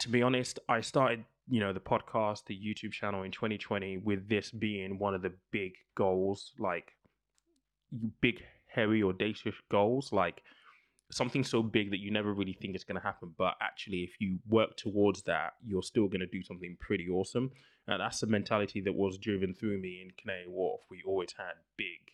to 0.00 0.08
be 0.08 0.22
honest, 0.22 0.58
I 0.68 0.80
started, 0.82 1.24
you 1.48 1.60
know, 1.60 1.72
the 1.72 1.80
podcast, 1.80 2.44
the 2.46 2.58
YouTube 2.58 2.92
channel 2.92 3.22
in 3.22 3.32
2020 3.32 3.98
with 3.98 4.28
this 4.28 4.50
being 4.50 4.98
one 4.98 5.14
of 5.14 5.22
the 5.22 5.32
big 5.50 5.72
goals, 5.94 6.52
like 6.58 6.92
big, 8.20 8.42
hairy, 8.66 9.02
audacious 9.02 9.54
goals, 9.70 10.12
like 10.12 10.42
something 11.10 11.42
so 11.42 11.62
big 11.62 11.90
that 11.90 12.00
you 12.00 12.10
never 12.10 12.32
really 12.32 12.52
think 12.52 12.74
it's 12.74 12.84
going 12.84 13.00
to 13.00 13.06
happen. 13.06 13.32
But 13.36 13.54
actually, 13.60 14.02
if 14.02 14.20
you 14.20 14.38
work 14.48 14.76
towards 14.76 15.22
that, 15.22 15.54
you're 15.64 15.82
still 15.82 16.06
going 16.06 16.20
to 16.20 16.26
do 16.26 16.42
something 16.42 16.76
pretty 16.80 17.08
awesome. 17.08 17.50
And 17.86 18.00
that's 18.00 18.20
the 18.20 18.26
mentality 18.26 18.80
that 18.82 18.94
was 18.94 19.16
driven 19.16 19.54
through 19.54 19.78
me 19.78 20.02
in 20.02 20.10
Canary 20.20 20.46
Wharf. 20.46 20.82
We 20.90 21.02
always 21.06 21.32
had 21.36 21.54
big, 21.76 22.12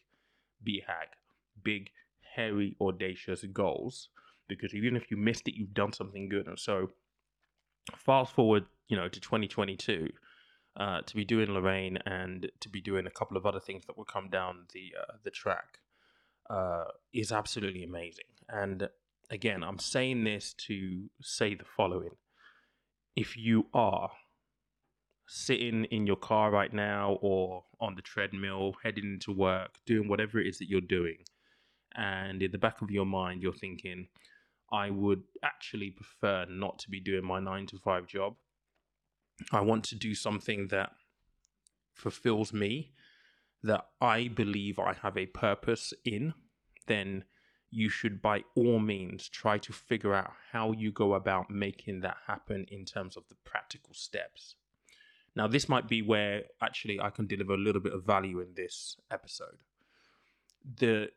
BHAG, 0.64 1.16
big, 1.62 1.90
hairy, 2.36 2.76
audacious 2.80 3.44
goals. 3.52 4.08
Because 4.48 4.74
even 4.74 4.94
if 4.94 5.10
you 5.10 5.16
missed 5.16 5.48
it, 5.48 5.54
you've 5.54 5.74
done 5.74 5.92
something 5.92 6.28
good. 6.28 6.46
And 6.46 6.58
so, 6.58 6.90
fast 7.96 8.32
forward, 8.32 8.66
you 8.88 8.96
know, 8.96 9.08
to 9.08 9.20
2022. 9.20 10.08
Uh, 10.76 11.00
to 11.02 11.14
be 11.14 11.24
doing 11.24 11.48
Lorraine 11.52 11.98
and 12.04 12.50
to 12.58 12.68
be 12.68 12.80
doing 12.80 13.06
a 13.06 13.10
couple 13.10 13.36
of 13.36 13.46
other 13.46 13.60
things 13.60 13.86
that 13.86 13.96
will 13.96 14.04
come 14.04 14.28
down 14.28 14.66
the 14.72 14.92
uh, 15.00 15.12
the 15.22 15.30
track 15.30 15.78
uh, 16.50 16.84
is 17.12 17.32
absolutely 17.32 17.84
amazing. 17.84 18.24
And 18.48 18.88
again, 19.30 19.62
I'm 19.62 19.78
saying 19.78 20.24
this 20.24 20.54
to 20.66 21.08
say 21.22 21.54
the 21.54 21.64
following. 21.64 22.16
If 23.16 23.36
you 23.36 23.66
are 23.72 24.10
sitting 25.26 25.84
in 25.86 26.06
your 26.06 26.16
car 26.16 26.50
right 26.50 26.72
now 26.72 27.18
or 27.22 27.64
on 27.80 27.94
the 27.94 28.02
treadmill, 28.02 28.74
heading 28.82 29.04
into 29.04 29.32
work, 29.32 29.76
doing 29.86 30.08
whatever 30.08 30.38
it 30.38 30.46
is 30.46 30.58
that 30.58 30.68
you're 30.68 30.80
doing, 30.80 31.18
and 31.94 32.42
in 32.42 32.50
the 32.50 32.58
back 32.58 32.82
of 32.82 32.90
your 32.90 33.06
mind, 33.06 33.42
you're 33.42 33.52
thinking, 33.52 34.08
I 34.72 34.90
would 34.90 35.22
actually 35.44 35.90
prefer 35.90 36.46
not 36.48 36.78
to 36.80 36.90
be 36.90 37.00
doing 37.00 37.24
my 37.24 37.38
nine 37.40 37.66
to 37.68 37.78
five 37.78 38.06
job. 38.06 38.34
I 39.52 39.60
want 39.60 39.84
to 39.84 39.94
do 39.94 40.14
something 40.14 40.68
that 40.68 40.90
fulfills 41.94 42.52
me, 42.52 42.92
that 43.62 43.86
I 44.00 44.28
believe 44.28 44.78
I 44.78 44.94
have 45.02 45.16
a 45.16 45.26
purpose 45.26 45.92
in, 46.04 46.34
then 46.86 47.24
you 47.74 47.88
should 47.88 48.22
by 48.22 48.44
all 48.54 48.78
means 48.78 49.28
try 49.28 49.58
to 49.58 49.72
figure 49.72 50.14
out 50.14 50.32
how 50.52 50.70
you 50.72 50.92
go 50.92 51.14
about 51.14 51.50
making 51.50 52.00
that 52.00 52.16
happen 52.26 52.64
in 52.70 52.84
terms 52.84 53.16
of 53.16 53.24
the 53.28 53.34
practical 53.44 53.92
steps. 53.92 54.54
Now, 55.34 55.48
this 55.48 55.68
might 55.68 55.88
be 55.88 56.00
where 56.00 56.44
actually 56.62 57.00
I 57.00 57.10
can 57.10 57.26
deliver 57.26 57.54
a 57.54 57.58
little 57.58 57.80
bit 57.80 57.92
of 57.92 58.04
value 58.04 58.40
in 58.40 58.54
this 58.54 58.96
episode. 59.10 59.58
The 60.78 61.10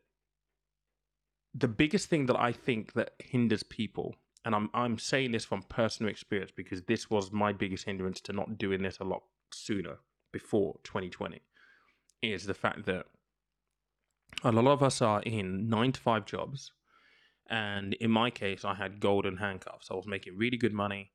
the 1.54 1.68
biggest 1.68 2.08
thing 2.08 2.26
that 2.26 2.38
I 2.38 2.52
think 2.52 2.92
that 2.94 3.12
hinders 3.18 3.62
people, 3.62 4.16
and 4.44 4.54
I'm 4.54 4.68
I'm 4.74 4.98
saying 4.98 5.30
this 5.30 5.44
from 5.44 5.62
personal 5.62 6.10
experience 6.10 6.50
because 6.54 6.82
this 6.82 7.08
was 7.08 7.30
my 7.30 7.52
biggest 7.52 7.84
hindrance 7.84 8.20
to 8.22 8.32
not 8.32 8.58
doing 8.58 8.82
this 8.82 8.98
a 8.98 9.04
lot 9.04 9.22
sooner 9.52 9.98
before 10.32 10.78
2020, 10.82 11.40
is 12.22 12.44
the 12.44 12.54
fact 12.54 12.84
that 12.86 13.06
a 14.42 14.52
lot 14.52 14.66
of 14.66 14.82
us 14.82 15.02
are 15.02 15.20
in 15.22 15.68
nine 15.68 15.92
to 15.92 16.00
five 16.00 16.26
jobs. 16.26 16.72
And 17.50 17.94
in 17.94 18.10
my 18.10 18.30
case, 18.30 18.64
I 18.64 18.74
had 18.74 19.00
golden 19.00 19.38
handcuffs. 19.38 19.90
I 19.90 19.94
was 19.94 20.06
making 20.06 20.36
really 20.36 20.56
good 20.56 20.74
money. 20.74 21.12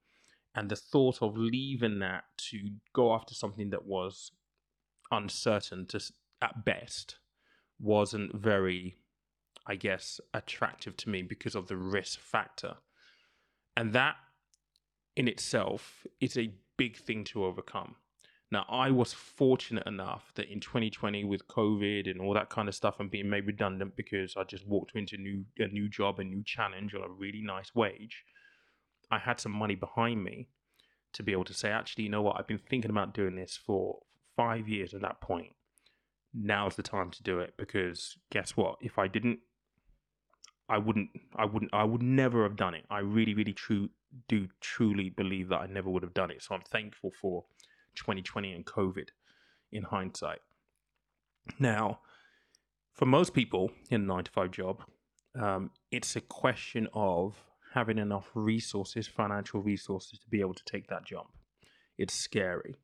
And 0.56 0.70
the 0.70 0.76
thought 0.76 1.22
of 1.22 1.38
leaving 1.38 2.00
that 2.00 2.26
to 2.50 2.60
go 2.94 3.14
after 3.14 3.34
something 3.34 3.70
that 3.72 3.86
was 3.86 4.32
uncertain 5.12 5.86
to, 5.88 6.00
at 6.42 6.66
best 6.66 7.18
wasn't 7.80 8.36
very, 8.36 8.98
I 9.66 9.76
guess, 9.76 10.20
attractive 10.34 10.98
to 10.98 11.10
me 11.10 11.22
because 11.22 11.56
of 11.56 11.68
the 11.68 11.78
risk 11.78 12.20
factor. 12.20 12.76
And 13.76 13.94
that 13.94 14.16
in 15.16 15.28
itself 15.28 16.06
is 16.20 16.38
a 16.38 16.54
big 16.78 16.98
thing 16.98 17.24
to 17.26 17.46
overcome. 17.46 17.96
Now, 18.54 18.68
I 18.70 18.92
was 18.92 19.14
fortunate 19.14 19.88
enough 19.88 20.32
that 20.36 20.48
in 20.48 20.60
2020, 20.60 21.24
with 21.24 21.48
COVID 21.48 22.08
and 22.08 22.22
all 22.22 22.36
that 22.36 22.52
kind 22.52 22.70
of 22.70 22.76
stuff, 22.76 23.00
and 23.00 23.10
being 23.10 23.28
made 23.28 23.48
redundant 23.48 23.96
because 23.96 24.36
I 24.38 24.44
just 24.44 24.68
walked 24.68 24.92
into 24.96 25.16
a 25.16 25.18
new 25.18 25.44
a 25.58 25.70
new 25.70 25.90
job, 25.90 26.20
a 26.20 26.24
new 26.24 26.44
challenge 26.44 26.94
on 26.94 27.02
a 27.02 27.10
really 27.10 27.42
nice 27.42 27.74
wage, 27.74 28.24
I 29.10 29.18
had 29.18 29.40
some 29.40 29.54
money 29.54 29.74
behind 29.74 30.24
me 30.24 30.50
to 31.14 31.24
be 31.24 31.32
able 31.32 31.46
to 31.46 31.54
say, 31.56 31.72
actually, 31.72 32.04
you 32.04 32.12
know 32.12 32.22
what? 32.22 32.36
I've 32.38 32.46
been 32.46 32.60
thinking 32.60 32.92
about 32.92 33.16
doing 33.16 33.36
this 33.36 33.58
for 33.58 34.02
five 34.36 34.70
years 34.70 34.94
at 34.94 35.02
that 35.02 35.20
point. 35.20 35.56
Now's 36.32 36.76
the 36.76 36.84
time 36.84 37.10
to 37.10 37.24
do 37.24 37.40
it 37.40 37.56
because 37.58 38.18
guess 38.30 38.56
what? 38.56 38.76
If 38.82 39.00
I 39.00 39.08
didn't, 39.08 39.40
I 40.70 40.78
wouldn't, 40.78 41.10
I 41.36 41.46
wouldn't, 41.46 41.74
I 41.74 41.86
would 41.86 42.04
never 42.04 42.44
have 42.44 42.56
done 42.56 42.76
it. 42.76 42.86
I 42.92 43.00
really, 43.00 43.34
really 43.34 43.54
true 43.54 43.90
do 44.28 44.48
truly 44.62 45.10
believe 45.10 45.50
that 45.50 45.62
I 45.62 45.66
never 45.66 45.90
would 45.90 46.04
have 46.04 46.14
done 46.14 46.30
it. 46.30 46.44
So 46.44 46.54
I'm 46.54 46.62
thankful 46.62 47.12
for 47.20 47.46
2020 47.96 48.52
and 48.54 48.66
COVID 48.66 49.10
in 49.72 49.84
hindsight. 49.84 50.40
Now, 51.60 52.00
for 52.94 53.06
most 53.06 53.34
people 53.34 53.72
in 53.90 54.02
a 54.02 54.06
nine 54.06 54.24
to 54.24 54.32
five 54.32 54.52
job, 54.52 54.84
um, 55.40 55.72
it's 55.92 56.16
a 56.16 56.22
question 56.22 56.88
of 56.94 57.36
having 57.74 57.98
enough 57.98 58.30
resources, 58.36 59.08
financial 59.08 59.62
resources, 59.62 60.20
to 60.20 60.30
be 60.30 60.42
able 60.42 60.54
to 60.54 60.64
take 60.66 60.88
that 60.88 61.06
jump. 61.06 61.28
It's 61.98 62.14
scary. 62.14 62.76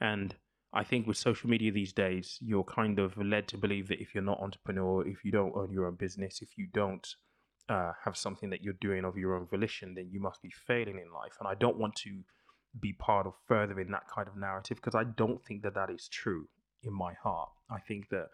And 0.00 0.34
I 0.72 0.84
think 0.84 1.06
with 1.06 1.16
social 1.16 1.48
media 1.48 1.72
these 1.72 1.94
days, 1.94 2.38
you're 2.40 2.64
kind 2.64 2.98
of 2.98 3.16
led 3.16 3.48
to 3.48 3.58
believe 3.58 3.88
that 3.88 4.00
if 4.00 4.14
you're 4.14 4.22
not 4.22 4.40
entrepreneur, 4.40 5.06
if 5.06 5.24
you 5.24 5.32
don't 5.32 5.56
own 5.56 5.72
your 5.72 5.86
own 5.86 5.94
business, 5.94 6.40
if 6.42 6.58
you 6.58 6.66
don't 6.72 7.06
uh, 7.70 7.92
have 8.04 8.16
something 8.16 8.50
that 8.50 8.62
you're 8.62 8.74
doing 8.74 9.04
of 9.04 9.16
your 9.16 9.34
own 9.34 9.46
volition, 9.46 9.94
then 9.94 10.08
you 10.10 10.20
must 10.20 10.42
be 10.42 10.50
failing 10.50 10.98
in 10.98 11.12
life. 11.12 11.36
And 11.40 11.48
I 11.48 11.54
don't 11.54 11.78
want 11.78 11.96
to 11.96 12.22
be 12.78 12.92
part 12.92 13.26
of 13.26 13.34
furthering 13.46 13.90
that 13.90 14.08
kind 14.12 14.28
of 14.28 14.36
narrative 14.36 14.76
because 14.76 14.94
I 14.94 15.04
don't 15.04 15.44
think 15.44 15.62
that 15.62 15.74
that 15.74 15.90
is 15.90 16.08
true 16.08 16.48
in 16.82 16.92
my 16.92 17.14
heart. 17.14 17.50
I 17.70 17.80
think 17.80 18.08
that 18.10 18.28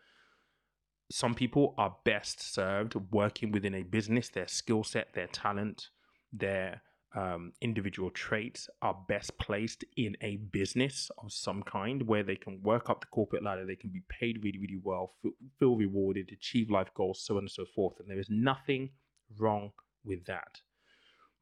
some 1.11 1.35
people 1.35 1.75
are 1.79 1.97
best 2.05 2.55
served 2.55 2.95
working 3.11 3.53
within 3.53 3.75
a 3.75 3.83
business, 3.83 4.29
their 4.29 4.49
skill 4.49 4.85
set, 4.85 5.14
their 5.14 5.26
talent, 5.29 5.88
their 6.33 6.83
um, 7.14 7.53
individual 7.61 8.11
traits 8.11 8.69
are 8.83 8.97
best 9.09 9.38
placed 9.38 9.85
in 9.97 10.17
a 10.21 10.37
business 10.37 11.11
of 11.19 11.33
some 11.33 11.62
kind 11.62 12.09
where 12.09 12.25
they 12.25 12.35
can 12.35 12.61
work 12.62 12.91
up 12.91 13.00
the 13.00 13.07
corporate 13.07 13.45
ladder, 13.45 13.64
they 13.64 13.76
can 13.76 13.91
be 13.91 14.03
paid 14.09 14.43
really, 14.43 14.59
really 14.59 14.81
well, 14.83 15.12
feel, 15.23 15.33
feel 15.59 15.76
rewarded, 15.76 16.31
achieve 16.33 16.71
life 16.71 16.91
goals, 16.95 17.23
so 17.25 17.37
on 17.37 17.45
and 17.45 17.50
so 17.50 17.64
forth. 17.75 17.95
And 18.00 18.11
there 18.11 18.19
is 18.19 18.29
nothing 18.31 18.91
wrong 19.38 19.71
with 20.05 20.25
that. 20.26 20.61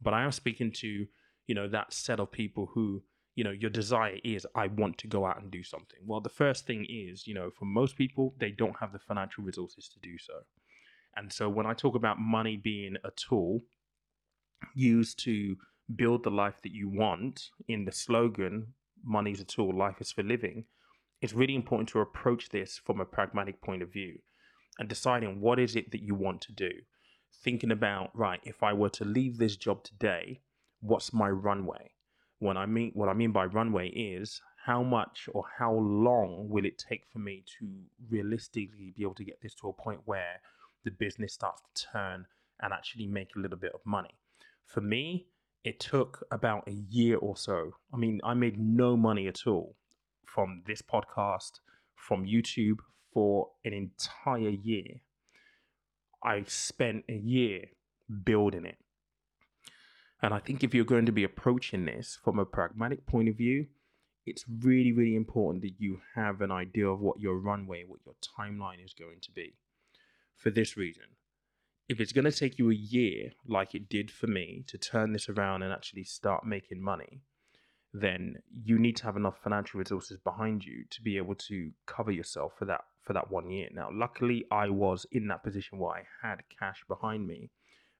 But 0.00 0.12
I 0.12 0.24
am 0.24 0.32
speaking 0.32 0.72
to 0.80 1.06
you 1.46 1.54
know 1.54 1.68
that 1.68 1.92
set 1.92 2.20
of 2.20 2.30
people 2.30 2.70
who 2.74 3.02
you 3.34 3.44
know 3.44 3.50
your 3.50 3.70
desire 3.70 4.18
is 4.24 4.46
i 4.54 4.66
want 4.66 4.98
to 4.98 5.06
go 5.06 5.24
out 5.26 5.40
and 5.40 5.50
do 5.50 5.62
something. 5.62 6.00
Well 6.04 6.20
the 6.20 6.28
first 6.28 6.66
thing 6.66 6.86
is 6.88 7.26
you 7.26 7.34
know 7.34 7.50
for 7.50 7.64
most 7.64 7.96
people 7.96 8.34
they 8.38 8.50
don't 8.50 8.78
have 8.80 8.92
the 8.92 8.98
financial 8.98 9.44
resources 9.44 9.88
to 9.88 10.00
do 10.00 10.18
so. 10.18 10.34
And 11.16 11.32
so 11.32 11.48
when 11.48 11.66
i 11.66 11.74
talk 11.74 11.94
about 11.94 12.18
money 12.18 12.56
being 12.56 12.96
a 13.04 13.10
tool 13.10 13.60
used 14.74 15.18
to 15.24 15.56
build 15.96 16.22
the 16.22 16.30
life 16.30 16.60
that 16.62 16.72
you 16.72 16.88
want 16.88 17.50
in 17.68 17.84
the 17.84 17.92
slogan 17.92 18.74
money 19.04 19.32
is 19.32 19.40
a 19.40 19.44
tool 19.44 19.76
life 19.76 20.00
is 20.00 20.12
for 20.12 20.22
living 20.22 20.64
it's 21.22 21.32
really 21.32 21.54
important 21.54 21.88
to 21.88 22.00
approach 22.00 22.48
this 22.48 22.80
from 22.84 23.00
a 23.00 23.04
pragmatic 23.04 23.62
point 23.62 23.82
of 23.82 23.92
view 23.92 24.18
and 24.78 24.88
deciding 24.88 25.40
what 25.40 25.58
is 25.58 25.76
it 25.76 25.92
that 25.92 26.02
you 26.02 26.14
want 26.14 26.40
to 26.42 26.52
do. 26.52 26.70
Thinking 27.44 27.70
about 27.70 28.10
right 28.14 28.40
if 28.44 28.62
i 28.62 28.72
were 28.72 28.90
to 28.90 29.04
leave 29.04 29.38
this 29.38 29.56
job 29.56 29.82
today 29.84 30.40
what's 30.82 31.12
my 31.12 31.30
runway? 31.30 31.92
When 32.38 32.56
I 32.56 32.66
mean 32.66 32.90
what 32.94 33.08
I 33.08 33.14
mean 33.14 33.32
by 33.32 33.46
runway 33.46 33.88
is 33.88 34.42
how 34.64 34.82
much 34.82 35.28
or 35.32 35.44
how 35.58 35.72
long 35.72 36.48
will 36.48 36.64
it 36.64 36.78
take 36.78 37.04
for 37.12 37.18
me 37.18 37.44
to 37.58 37.68
realistically 38.10 38.92
be 38.96 39.02
able 39.02 39.14
to 39.14 39.24
get 39.24 39.40
this 39.40 39.54
to 39.54 39.68
a 39.68 39.72
point 39.72 40.00
where 40.04 40.40
the 40.84 40.90
business 40.90 41.32
starts 41.32 41.62
to 41.74 41.86
turn 41.92 42.26
and 42.60 42.72
actually 42.72 43.06
make 43.06 43.30
a 43.36 43.38
little 43.40 43.58
bit 43.58 43.72
of 43.74 43.80
money. 43.84 44.16
For 44.66 44.80
me, 44.80 45.26
it 45.64 45.80
took 45.80 46.24
about 46.30 46.64
a 46.68 46.72
year 46.72 47.16
or 47.16 47.36
so. 47.36 47.72
I 47.92 47.96
mean, 47.96 48.20
I 48.24 48.34
made 48.34 48.58
no 48.58 48.96
money 48.96 49.26
at 49.28 49.46
all 49.46 49.76
from 50.24 50.62
this 50.66 50.82
podcast, 50.82 51.60
from 51.94 52.24
YouTube 52.24 52.78
for 53.12 53.48
an 53.64 53.72
entire 53.72 54.48
year. 54.48 55.00
I 56.22 56.44
spent 56.46 57.04
a 57.08 57.16
year 57.16 57.64
building 58.24 58.64
it. 58.64 58.78
And 60.22 60.32
I 60.32 60.38
think 60.38 60.62
if 60.62 60.72
you're 60.72 60.84
going 60.84 61.06
to 61.06 61.12
be 61.12 61.24
approaching 61.24 61.84
this 61.84 62.18
from 62.22 62.38
a 62.38 62.46
pragmatic 62.46 63.06
point 63.06 63.28
of 63.28 63.36
view, 63.36 63.66
it's 64.24 64.44
really, 64.60 64.92
really 64.92 65.16
important 65.16 65.62
that 65.62 65.74
you 65.80 66.00
have 66.14 66.40
an 66.40 66.52
idea 66.52 66.88
of 66.88 67.00
what 67.00 67.18
your 67.18 67.38
runway, 67.38 67.84
what 67.84 68.00
your 68.06 68.14
timeline 68.38 68.84
is 68.84 68.94
going 68.94 69.18
to 69.22 69.32
be. 69.32 69.54
For 70.36 70.50
this 70.50 70.76
reason, 70.76 71.04
if 71.88 72.00
it's 72.00 72.12
going 72.12 72.24
to 72.24 72.32
take 72.32 72.58
you 72.58 72.70
a 72.70 72.74
year, 72.74 73.32
like 73.46 73.74
it 73.74 73.88
did 73.88 74.10
for 74.12 74.28
me, 74.28 74.64
to 74.68 74.78
turn 74.78 75.12
this 75.12 75.28
around 75.28 75.62
and 75.62 75.72
actually 75.72 76.04
start 76.04 76.46
making 76.46 76.80
money, 76.80 77.22
then 77.92 78.36
you 78.64 78.78
need 78.78 78.96
to 78.96 79.04
have 79.04 79.16
enough 79.16 79.42
financial 79.42 79.78
resources 79.78 80.18
behind 80.18 80.64
you 80.64 80.84
to 80.90 81.02
be 81.02 81.16
able 81.16 81.34
to 81.34 81.72
cover 81.86 82.10
yourself 82.10 82.52
for 82.58 82.64
that 82.64 82.82
for 83.02 83.12
that 83.12 83.30
one 83.30 83.50
year. 83.50 83.68
Now, 83.72 83.90
luckily, 83.92 84.44
I 84.50 84.68
was 84.70 85.04
in 85.10 85.26
that 85.28 85.42
position 85.42 85.78
where 85.78 85.96
I 85.96 86.02
had 86.22 86.44
cash 86.56 86.84
behind 86.86 87.26
me, 87.26 87.50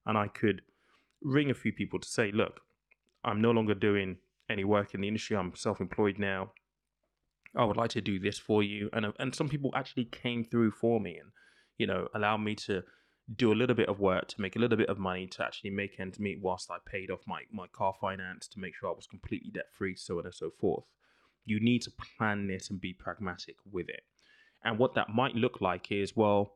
and 0.05 0.17
I 0.17 0.29
could 0.29 0.61
ring 1.23 1.49
a 1.49 1.53
few 1.53 1.71
people 1.71 1.99
to 1.99 2.07
say, 2.07 2.31
look, 2.31 2.61
I'm 3.23 3.41
no 3.41 3.51
longer 3.51 3.73
doing 3.73 4.17
any 4.49 4.63
work 4.63 4.93
in 4.93 5.01
the 5.01 5.07
industry. 5.07 5.37
I'm 5.37 5.55
self-employed 5.55 6.19
now. 6.19 6.51
I 7.55 7.65
would 7.65 7.77
like 7.77 7.91
to 7.91 8.01
do 8.01 8.19
this 8.19 8.39
for 8.39 8.63
you, 8.63 8.89
and 8.93 9.13
and 9.19 9.35
some 9.35 9.47
people 9.47 9.71
actually 9.75 10.05
came 10.05 10.43
through 10.43 10.71
for 10.71 10.99
me 10.99 11.17
and 11.17 11.29
you 11.77 11.85
know 11.85 12.07
allowed 12.15 12.37
me 12.37 12.55
to 12.55 12.83
do 13.35 13.53
a 13.53 13.55
little 13.55 13.75
bit 13.75 13.87
of 13.87 13.99
work 13.99 14.27
to 14.27 14.41
make 14.41 14.55
a 14.55 14.59
little 14.59 14.77
bit 14.77 14.89
of 14.89 14.97
money 14.97 15.27
to 15.27 15.45
actually 15.45 15.69
make 15.69 15.99
ends 15.99 16.19
meet 16.19 16.41
whilst 16.41 16.69
I 16.69 16.77
paid 16.85 17.11
off 17.11 17.21
my 17.27 17.43
my 17.51 17.67
car 17.67 17.93
finance 18.01 18.47
to 18.49 18.59
make 18.59 18.75
sure 18.75 18.89
I 18.89 18.93
was 18.93 19.07
completely 19.07 19.51
debt 19.51 19.71
free, 19.71 19.95
so 19.95 20.17
on 20.19 20.25
and 20.25 20.33
so 20.33 20.49
forth. 20.59 20.85
You 21.45 21.59
need 21.59 21.83
to 21.83 21.91
plan 22.17 22.47
this 22.47 22.69
and 22.69 22.81
be 22.81 22.93
pragmatic 22.93 23.57
with 23.71 23.87
it. 23.89 24.03
And 24.63 24.79
what 24.79 24.95
that 24.95 25.09
might 25.09 25.35
look 25.35 25.61
like 25.61 25.91
is 25.91 26.15
well, 26.15 26.55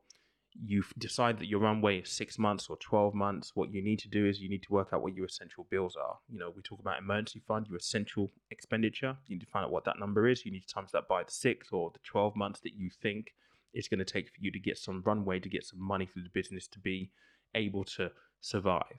you 0.54 0.82
decide 0.96 1.38
that 1.38 1.46
your 1.46 1.60
runway 1.60 2.00
is 2.00 2.10
six 2.10 2.38
months 2.38 2.68
or 2.68 2.76
12 2.76 3.14
months, 3.14 3.52
what 3.54 3.72
you 3.72 3.82
need 3.82 3.98
to 4.00 4.08
do 4.08 4.26
is 4.26 4.40
you 4.40 4.48
need 4.48 4.62
to 4.62 4.72
work 4.72 4.88
out 4.92 5.02
what 5.02 5.14
your 5.14 5.26
essential 5.26 5.66
bills 5.70 5.96
are. 5.96 6.18
You 6.28 6.38
know, 6.38 6.52
we 6.54 6.62
talk 6.62 6.80
about 6.80 6.98
emergency 6.98 7.42
fund, 7.46 7.66
your 7.68 7.76
essential 7.76 8.30
expenditure. 8.50 9.16
You 9.26 9.36
need 9.36 9.44
to 9.44 9.50
find 9.50 9.64
out 9.64 9.70
what 9.70 9.84
that 9.84 9.98
number 9.98 10.26
is. 10.26 10.44
You 10.44 10.52
need 10.52 10.66
to 10.66 10.74
times 10.74 10.92
that 10.92 11.08
by 11.08 11.22
the 11.22 11.30
six 11.30 11.68
or 11.70 11.90
the 11.92 12.00
12 12.04 12.34
months 12.34 12.60
that 12.60 12.74
you 12.74 12.90
think 13.02 13.34
it's 13.74 13.88
going 13.88 13.98
to 13.98 14.04
take 14.04 14.28
for 14.28 14.40
you 14.40 14.50
to 14.50 14.58
get 14.58 14.78
some 14.78 15.02
runway, 15.04 15.38
to 15.38 15.48
get 15.48 15.64
some 15.64 15.80
money 15.80 16.06
through 16.06 16.22
the 16.22 16.30
business 16.30 16.66
to 16.68 16.78
be 16.78 17.10
able 17.54 17.84
to 17.84 18.10
survive. 18.40 18.98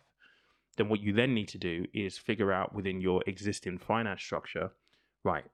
Then 0.77 0.87
what 0.87 1.01
you 1.01 1.11
then 1.13 1.33
need 1.33 1.49
to 1.49 1.57
do 1.57 1.85
is 1.93 2.17
figure 2.17 2.53
out 2.53 2.73
within 2.73 3.01
your 3.01 3.21
existing 3.27 3.79
finance 3.79 4.21
structure, 4.21 4.71
right, 5.23 5.45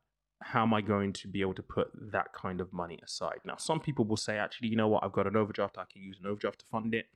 how 0.45 0.61
am 0.61 0.75
I 0.75 0.81
going 0.81 1.11
to 1.11 1.27
be 1.27 1.41
able 1.41 1.55
to 1.55 1.63
put 1.63 1.89
that 2.11 2.31
kind 2.33 2.61
of 2.61 2.71
money 2.71 2.99
aside? 3.03 3.39
Now, 3.45 3.55
some 3.57 3.79
people 3.79 4.05
will 4.05 4.15
say, 4.15 4.37
actually, 4.37 4.67
you 4.67 4.75
know 4.75 4.87
what, 4.87 5.03
I've 5.03 5.11
got 5.11 5.25
an 5.25 5.35
overdraft, 5.35 5.79
I 5.79 5.85
can 5.91 6.03
use 6.03 6.17
an 6.19 6.27
overdraft 6.27 6.59
to 6.59 6.65
fund 6.67 6.93
it. 6.93 7.07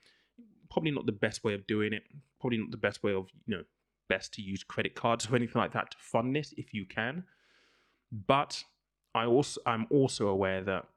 Probably 0.72 0.90
not 0.90 1.06
the 1.06 1.12
best 1.12 1.44
way 1.44 1.54
of 1.54 1.68
doing 1.68 1.94
it. 1.94 2.02
Probably 2.42 2.58
not 2.58 2.72
the 2.72 2.78
best 2.78 3.04
way 3.04 3.14
of, 3.14 3.28
you 3.46 3.56
know, 3.56 3.64
best 4.08 4.34
to 4.34 4.42
use 4.42 4.64
credit 4.64 4.96
cards 4.96 5.28
or 5.32 5.36
anything 5.36 5.62
like 5.62 5.74
that 5.74 5.92
to 5.92 5.98
fund 6.00 6.36
this 6.36 6.56
if 6.58 6.74
you 6.74 6.88
can. 6.88 7.24
But 8.12 8.64
I 9.14 9.26
also 9.26 9.62
I'm 9.68 9.86
also 9.92 10.28
aware 10.28 10.64
that 10.64 10.88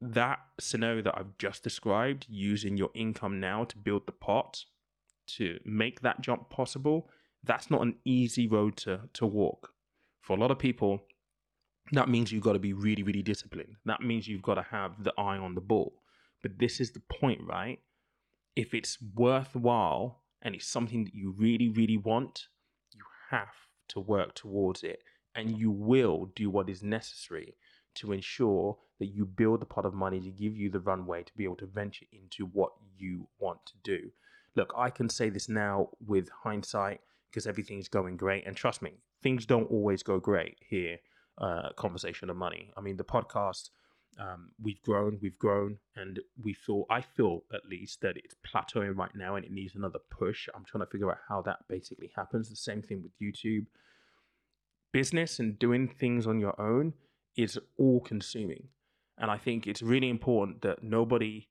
that 0.00 0.40
scenario 0.58 1.02
that 1.02 1.14
I've 1.16 1.38
just 1.38 1.62
described, 1.62 2.26
using 2.28 2.76
your 2.76 2.90
income 2.94 3.38
now 3.38 3.62
to 3.62 3.78
build 3.78 4.06
the 4.06 4.12
pot 4.12 4.64
to 5.36 5.60
make 5.64 6.00
that 6.00 6.20
jump 6.20 6.50
possible, 6.50 7.08
that's 7.44 7.70
not 7.70 7.82
an 7.82 7.94
easy 8.04 8.48
road 8.48 8.76
to 8.78 9.02
to 9.12 9.24
walk. 9.24 9.70
For 10.20 10.36
a 10.36 10.40
lot 10.40 10.50
of 10.50 10.58
people, 10.58 11.04
that 11.92 12.08
means 12.08 12.32
you've 12.32 12.42
got 12.42 12.54
to 12.54 12.58
be 12.58 12.72
really, 12.72 13.02
really 13.02 13.22
disciplined. 13.22 13.76
That 13.84 14.00
means 14.00 14.26
you've 14.26 14.42
got 14.42 14.54
to 14.54 14.62
have 14.62 15.02
the 15.02 15.12
eye 15.18 15.36
on 15.36 15.54
the 15.54 15.60
ball. 15.60 16.00
But 16.42 16.58
this 16.58 16.80
is 16.80 16.92
the 16.92 17.00
point, 17.00 17.40
right? 17.44 17.80
If 18.56 18.74
it's 18.74 18.98
worthwhile 19.14 20.22
and 20.42 20.54
it's 20.54 20.66
something 20.66 21.04
that 21.04 21.14
you 21.14 21.34
really, 21.36 21.68
really 21.68 21.96
want, 21.96 22.48
you 22.92 23.02
have 23.30 23.54
to 23.88 24.00
work 24.00 24.34
towards 24.34 24.82
it. 24.82 25.02
And 25.34 25.58
you 25.58 25.70
will 25.70 26.30
do 26.36 26.48
what 26.48 26.70
is 26.70 26.82
necessary 26.82 27.56
to 27.96 28.12
ensure 28.12 28.78
that 28.98 29.06
you 29.06 29.26
build 29.26 29.60
the 29.60 29.66
pot 29.66 29.84
of 29.84 29.92
money 29.92 30.20
to 30.20 30.30
give 30.30 30.56
you 30.56 30.70
the 30.70 30.80
runway 30.80 31.22
to 31.22 31.32
be 31.36 31.44
able 31.44 31.56
to 31.56 31.66
venture 31.66 32.06
into 32.12 32.46
what 32.46 32.70
you 32.96 33.26
want 33.38 33.58
to 33.66 33.72
do. 33.82 34.10
Look, 34.54 34.72
I 34.76 34.90
can 34.90 35.08
say 35.08 35.28
this 35.28 35.48
now 35.48 35.88
with 36.06 36.28
hindsight 36.44 37.00
because 37.30 37.46
everything's 37.46 37.88
going 37.88 38.16
great. 38.16 38.46
And 38.46 38.56
trust 38.56 38.80
me, 38.80 38.92
things 39.22 39.44
don't 39.44 39.70
always 39.70 40.02
go 40.02 40.20
great 40.20 40.56
here 40.60 40.98
uh, 41.38 41.70
conversation 41.76 42.30
of 42.30 42.36
money. 42.36 42.70
I 42.76 42.80
mean, 42.80 42.96
the 42.96 43.04
podcast 43.04 43.70
Um, 44.16 44.52
we've 44.62 44.82
grown, 44.82 45.18
we've 45.20 45.40
grown, 45.46 45.78
and 45.96 46.20
we 46.44 46.52
feel, 46.54 46.84
I 46.88 47.00
feel 47.16 47.42
at 47.52 47.64
least 47.68 48.00
that 48.02 48.16
it's 48.16 48.36
plateauing 48.48 48.96
right 48.96 49.14
now 49.24 49.34
and 49.34 49.44
it 49.44 49.50
needs 49.50 49.74
another 49.74 49.98
push. 50.18 50.48
I'm 50.54 50.64
trying 50.64 50.84
to 50.86 50.90
figure 50.90 51.10
out 51.10 51.18
how 51.28 51.42
that 51.42 51.66
basically 51.68 52.10
happens. 52.14 52.48
The 52.48 52.56
same 52.56 52.80
thing 52.80 53.02
with 53.02 53.18
YouTube. 53.18 53.66
Business 54.92 55.40
and 55.40 55.58
doing 55.58 55.88
things 55.88 56.26
on 56.26 56.38
your 56.38 56.54
own 56.60 56.94
is 57.34 57.58
all 57.76 58.00
consuming. 58.00 58.68
And 59.18 59.30
I 59.32 59.38
think 59.44 59.66
it's 59.66 59.82
really 59.82 60.10
important 60.10 60.62
that 60.62 60.82
nobody 60.82 61.48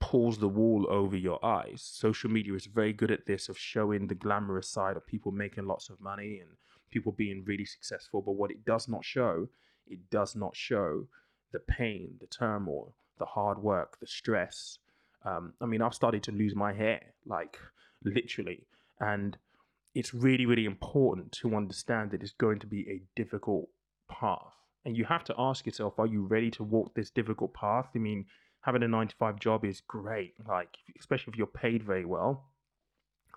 pulls 0.00 0.38
the 0.38 0.48
wool 0.48 0.86
over 0.88 1.16
your 1.16 1.44
eyes. 1.44 1.82
Social 1.82 2.30
media 2.30 2.54
is 2.54 2.66
very 2.80 2.94
good 2.94 3.10
at 3.10 3.26
this 3.26 3.50
of 3.50 3.58
showing 3.58 4.06
the 4.06 4.20
glamorous 4.24 4.70
side 4.70 4.96
of 4.96 5.06
people 5.06 5.32
making 5.32 5.66
lots 5.66 5.90
of 5.90 6.00
money 6.00 6.40
and 6.40 6.50
people 6.90 7.12
being 7.12 7.44
really 7.44 7.64
successful. 7.64 8.22
But 8.22 8.32
what 8.32 8.50
it 8.50 8.64
does 8.64 8.88
not 8.88 9.04
show, 9.04 9.48
it 9.86 10.10
does 10.10 10.34
not 10.36 10.56
show 10.56 11.06
the 11.52 11.60
pain, 11.60 12.14
the 12.20 12.26
turmoil, 12.26 12.94
the 13.18 13.24
hard 13.24 13.58
work, 13.58 13.98
the 14.00 14.06
stress. 14.06 14.78
Um, 15.24 15.54
I 15.60 15.66
mean, 15.66 15.82
I've 15.82 15.94
started 15.94 16.22
to 16.24 16.32
lose 16.32 16.54
my 16.54 16.72
hair, 16.72 17.00
like 17.26 17.58
literally. 18.04 18.66
And 19.00 19.36
it's 19.94 20.14
really, 20.14 20.46
really 20.46 20.64
important 20.64 21.32
to 21.32 21.56
understand 21.56 22.10
that 22.10 22.22
it's 22.22 22.32
going 22.32 22.58
to 22.60 22.66
be 22.66 22.88
a 22.88 23.02
difficult 23.16 23.68
path. 24.08 24.54
And 24.84 24.96
you 24.96 25.04
have 25.04 25.24
to 25.24 25.34
ask 25.38 25.66
yourself, 25.66 25.98
are 25.98 26.06
you 26.06 26.22
ready 26.22 26.50
to 26.52 26.62
walk 26.62 26.94
this 26.94 27.10
difficult 27.10 27.52
path? 27.52 27.88
I 27.94 27.98
mean, 27.98 28.26
having 28.60 28.82
a 28.82 28.88
nine 28.88 29.08
to 29.08 29.16
five 29.16 29.38
job 29.38 29.64
is 29.64 29.80
great, 29.80 30.34
like, 30.48 30.78
especially 30.98 31.32
if 31.32 31.38
you're 31.38 31.46
paid 31.46 31.82
very 31.82 32.04
well. 32.04 32.44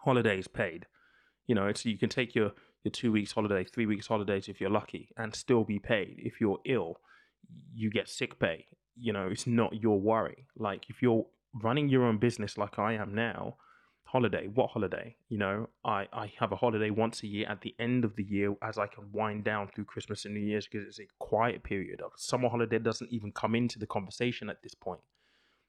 Holidays 0.04 0.48
paid. 0.48 0.86
You 1.48 1.56
know, 1.56 1.68
it's 1.68 1.86
you 1.86 1.98
can 1.98 2.10
take 2.10 2.36
your, 2.36 2.52
your 2.84 2.92
two 2.92 3.12
weeks 3.12 3.32
holiday, 3.32 3.64
three 3.64 3.86
weeks 3.86 4.08
holidays 4.08 4.48
if 4.48 4.60
you're 4.60 4.70
lucky, 4.70 5.10
and 5.18 5.36
still 5.36 5.64
be 5.64 5.80
paid. 5.80 6.16
If 6.18 6.42
you're 6.42 6.60
ill, 6.66 6.98
you 7.74 7.90
get 7.90 8.10
sick 8.10 8.40
pay. 8.40 8.66
You 8.96 9.14
know, 9.14 9.28
it's 9.28 9.48
not 9.48 9.82
your 9.82 10.00
worry. 10.00 10.46
Like 10.58 10.86
if 10.90 11.02
you're 11.02 11.26
running 11.54 11.90
your 11.90 12.04
own 12.04 12.18
business 12.18 12.58
like 12.58 12.80
I 12.80 12.94
am 12.94 13.14
now, 13.14 13.56
holiday, 14.12 14.48
what 14.48 14.72
holiday? 14.72 15.16
You 15.30 15.38
know, 15.38 15.70
I, 15.86 16.08
I 16.12 16.34
have 16.40 16.52
a 16.52 16.58
holiday 16.58 16.90
once 16.90 17.24
a 17.24 17.28
year 17.28 17.48
at 17.48 17.62
the 17.62 17.74
end 17.80 18.04
of 18.04 18.16
the 18.16 18.24
year 18.24 18.54
as 18.62 18.78
I 18.78 18.88
can 18.88 19.12
wind 19.14 19.46
down 19.46 19.70
through 19.74 19.86
Christmas 19.86 20.26
and 20.26 20.34
New 20.34 20.42
Year's 20.42 20.68
because 20.68 20.86
it's 20.86 21.00
a 21.00 21.08
quiet 21.20 21.64
period. 21.64 22.02
Of 22.02 22.12
summer 22.18 22.50
holiday 22.50 22.80
doesn't 22.80 23.12
even 23.12 23.32
come 23.32 23.56
into 23.56 23.80
the 23.80 23.88
conversation 23.88 24.50
at 24.50 24.62
this 24.64 24.76
point. 24.76 25.02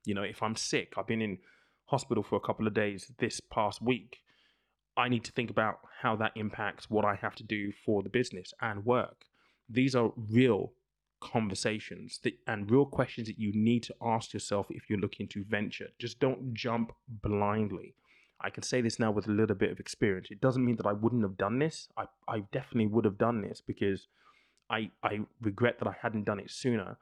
You 0.05 0.15
know, 0.15 0.23
if 0.23 0.43
I'm 0.43 0.57
sick, 0.57 0.95
I've 0.97 1.07
been 1.07 1.23
in 1.23 1.39
hospital 1.85 2.25
for 2.25 2.37
a 2.37 2.41
couple 2.41 2.67
of 2.67 2.75
days 2.75 3.13
this 3.19 3.39
past 3.39 3.81
week. 3.81 4.22
I 4.97 5.09
need 5.09 5.25
to 5.25 5.33
think 5.33 5.51
about 5.51 5.81
how 6.03 6.17
that 6.17 6.33
impacts 6.37 6.91
what 6.91 7.05
I 7.05 7.15
have 7.15 7.35
to 7.37 7.45
do 7.45 7.73
for 7.85 8.03
the 8.03 8.09
business 8.09 8.53
and 8.61 8.85
work. 8.85 9.25
These 9.69 9.95
are 9.95 10.13
real 10.17 10.73
conversations 11.21 12.19
that, 12.25 12.35
and 12.47 12.71
real 12.71 12.85
questions 12.85 13.29
that 13.29 13.39
you 13.39 13.53
need 13.55 13.83
to 13.85 13.95
ask 14.03 14.35
yourself 14.35 14.67
if 14.71 14.91
you're 14.91 14.99
looking 14.99 15.29
to 15.29 15.45
venture. 15.45 15.89
Just 15.99 16.21
don't 16.21 16.53
jump 16.53 16.93
blindly. 17.09 17.95
I 18.41 18.51
can 18.51 18.65
say 18.65 18.81
this 18.81 18.99
now 18.99 19.13
with 19.13 19.29
a 19.29 19.33
little 19.33 19.55
bit 19.55 19.71
of 19.71 19.79
experience. 19.79 20.29
It 20.31 20.41
doesn't 20.41 20.65
mean 20.65 20.77
that 20.77 20.87
I 20.87 20.93
wouldn't 20.93 21.23
have 21.23 21.39
done 21.39 21.61
this. 21.61 21.89
I, 21.97 22.07
I 22.29 22.41
definitely 22.53 22.89
would 22.89 23.05
have 23.05 23.17
done 23.17 23.41
this 23.41 23.63
because 23.65 24.09
I, 24.69 24.91
I 25.03 25.21
regret 25.41 25.79
that 25.79 25.89
I 25.89 25.95
hadn't 26.03 26.25
done 26.25 26.41
it 26.41 26.51
sooner. 26.51 26.99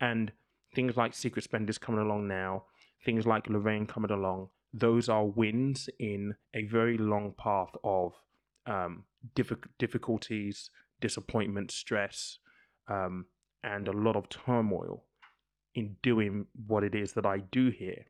And 0.00 0.32
things 0.74 0.96
like 0.96 1.14
Secret 1.14 1.42
Spenders 1.42 1.78
coming 1.78 2.02
along 2.02 2.28
now, 2.28 2.64
things 3.04 3.26
like 3.26 3.48
Lorraine 3.48 3.86
coming 3.86 4.10
along, 4.10 4.50
those 4.72 5.08
are 5.08 5.24
wins 5.24 5.88
in 5.98 6.34
a 6.54 6.64
very 6.64 6.98
long 6.98 7.34
path 7.38 7.70
of 7.84 8.12
um, 8.66 9.04
diff- 9.34 9.52
difficulties, 9.78 10.70
disappointment, 11.00 11.70
stress, 11.70 12.38
um, 12.88 13.26
and 13.62 13.88
a 13.88 13.92
lot 13.92 14.16
of 14.16 14.28
turmoil 14.28 15.04
in 15.74 15.96
doing 16.02 16.46
what 16.66 16.84
it 16.84 16.94
is 16.94 17.12
that 17.12 17.26
I 17.26 17.38
do 17.38 17.70
here. 17.70 18.06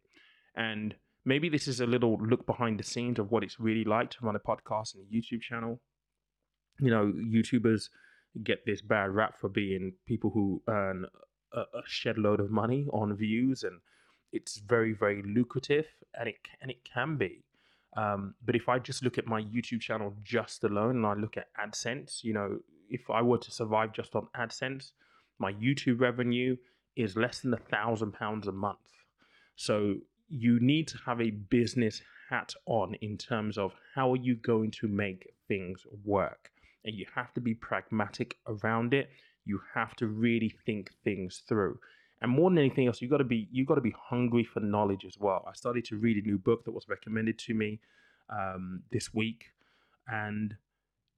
And 0.54 0.94
maybe 1.24 1.48
this 1.48 1.68
is 1.68 1.80
a 1.80 1.86
little 1.86 2.18
look 2.18 2.46
behind 2.46 2.78
the 2.78 2.84
scenes 2.84 3.18
of 3.18 3.30
what 3.30 3.42
it's 3.42 3.60
really 3.60 3.84
like 3.84 4.10
to 4.10 4.18
run 4.22 4.36
a 4.36 4.40
podcast 4.40 4.94
and 4.94 5.04
a 5.04 5.14
YouTube 5.14 5.42
channel. 5.42 5.80
You 6.80 6.90
know, 6.90 7.12
YouTubers 7.12 7.88
get 8.44 8.64
this 8.66 8.82
bad 8.82 9.10
rap 9.14 9.38
for 9.38 9.48
being 9.48 9.94
people 10.06 10.30
who 10.30 10.62
earn 10.68 11.06
a, 11.52 11.60
a 11.60 11.82
shed 11.86 12.18
load 12.18 12.40
of 12.40 12.50
money 12.50 12.86
on 12.92 13.16
views, 13.16 13.62
and 13.62 13.80
it's 14.36 14.58
very, 14.58 14.92
very 14.92 15.22
lucrative, 15.22 15.86
and 16.18 16.28
it 16.28 16.36
and 16.60 16.70
it 16.70 16.80
can 16.84 17.16
be. 17.16 17.44
Um, 17.96 18.34
but 18.44 18.54
if 18.54 18.68
I 18.68 18.78
just 18.78 19.02
look 19.02 19.16
at 19.18 19.26
my 19.26 19.40
YouTube 19.40 19.80
channel 19.80 20.14
just 20.22 20.64
alone, 20.64 20.96
and 20.96 21.06
I 21.06 21.14
look 21.14 21.36
at 21.36 21.48
AdSense, 21.64 22.22
you 22.22 22.34
know, 22.34 22.58
if 22.90 23.08
I 23.10 23.22
were 23.22 23.38
to 23.38 23.50
survive 23.50 23.92
just 23.92 24.14
on 24.14 24.28
AdSense, 24.36 24.92
my 25.38 25.52
YouTube 25.54 26.00
revenue 26.00 26.56
is 26.94 27.16
less 27.16 27.40
than 27.40 27.54
a 27.54 27.58
thousand 27.74 28.12
pounds 28.12 28.46
a 28.46 28.52
month. 28.52 28.78
So 29.56 29.96
you 30.28 30.58
need 30.60 30.88
to 30.88 30.98
have 31.06 31.20
a 31.20 31.30
business 31.30 32.02
hat 32.28 32.52
on 32.66 32.94
in 33.00 33.16
terms 33.16 33.56
of 33.58 33.72
how 33.94 34.12
are 34.12 34.22
you 34.28 34.34
going 34.34 34.70
to 34.72 34.88
make 34.88 35.32
things 35.48 35.86
work. 36.04 36.50
And 36.84 36.94
you 36.94 37.06
have 37.14 37.32
to 37.34 37.40
be 37.40 37.54
pragmatic 37.54 38.36
around 38.46 38.94
it. 38.94 39.08
You 39.44 39.60
have 39.74 39.94
to 39.96 40.06
really 40.06 40.54
think 40.66 40.90
things 41.04 41.42
through. 41.48 41.78
And 42.22 42.30
more 42.30 42.48
than 42.50 42.58
anything 42.58 42.86
else, 42.86 43.02
you 43.02 43.08
got 43.08 43.18
to 43.18 43.24
be 43.24 43.48
you 43.52 43.64
got 43.66 43.74
to 43.74 43.80
be 43.80 43.94
hungry 43.98 44.44
for 44.44 44.60
knowledge 44.60 45.04
as 45.04 45.18
well. 45.18 45.44
I 45.46 45.52
started 45.52 45.84
to 45.86 45.96
read 45.96 46.16
a 46.16 46.26
new 46.26 46.38
book 46.38 46.64
that 46.64 46.72
was 46.72 46.88
recommended 46.88 47.38
to 47.40 47.54
me 47.54 47.80
um, 48.30 48.82
this 48.90 49.12
week, 49.12 49.44
and 50.08 50.56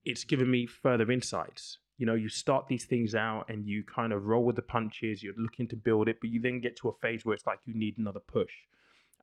it's 0.04 0.24
given 0.24 0.50
me 0.50 0.66
further 0.66 1.10
insights. 1.10 1.78
You 1.98 2.06
know 2.06 2.14
you 2.14 2.28
start 2.28 2.68
these 2.68 2.84
things 2.84 3.14
out 3.14 3.46
and 3.48 3.66
you 3.66 3.84
kind 3.84 4.12
of 4.12 4.26
roll 4.26 4.44
with 4.44 4.56
the 4.56 4.62
punches 4.62 5.22
you're 5.22 5.34
looking 5.36 5.66
to 5.68 5.76
build 5.76 6.08
it 6.08 6.18
but 6.20 6.30
you 6.30 6.40
then 6.40 6.60
get 6.60 6.76
to 6.76 6.88
a 6.88 6.92
phase 6.92 7.24
where 7.24 7.34
it's 7.34 7.46
like 7.46 7.58
you 7.64 7.74
need 7.74 7.98
another 7.98 8.20
push. 8.20 8.52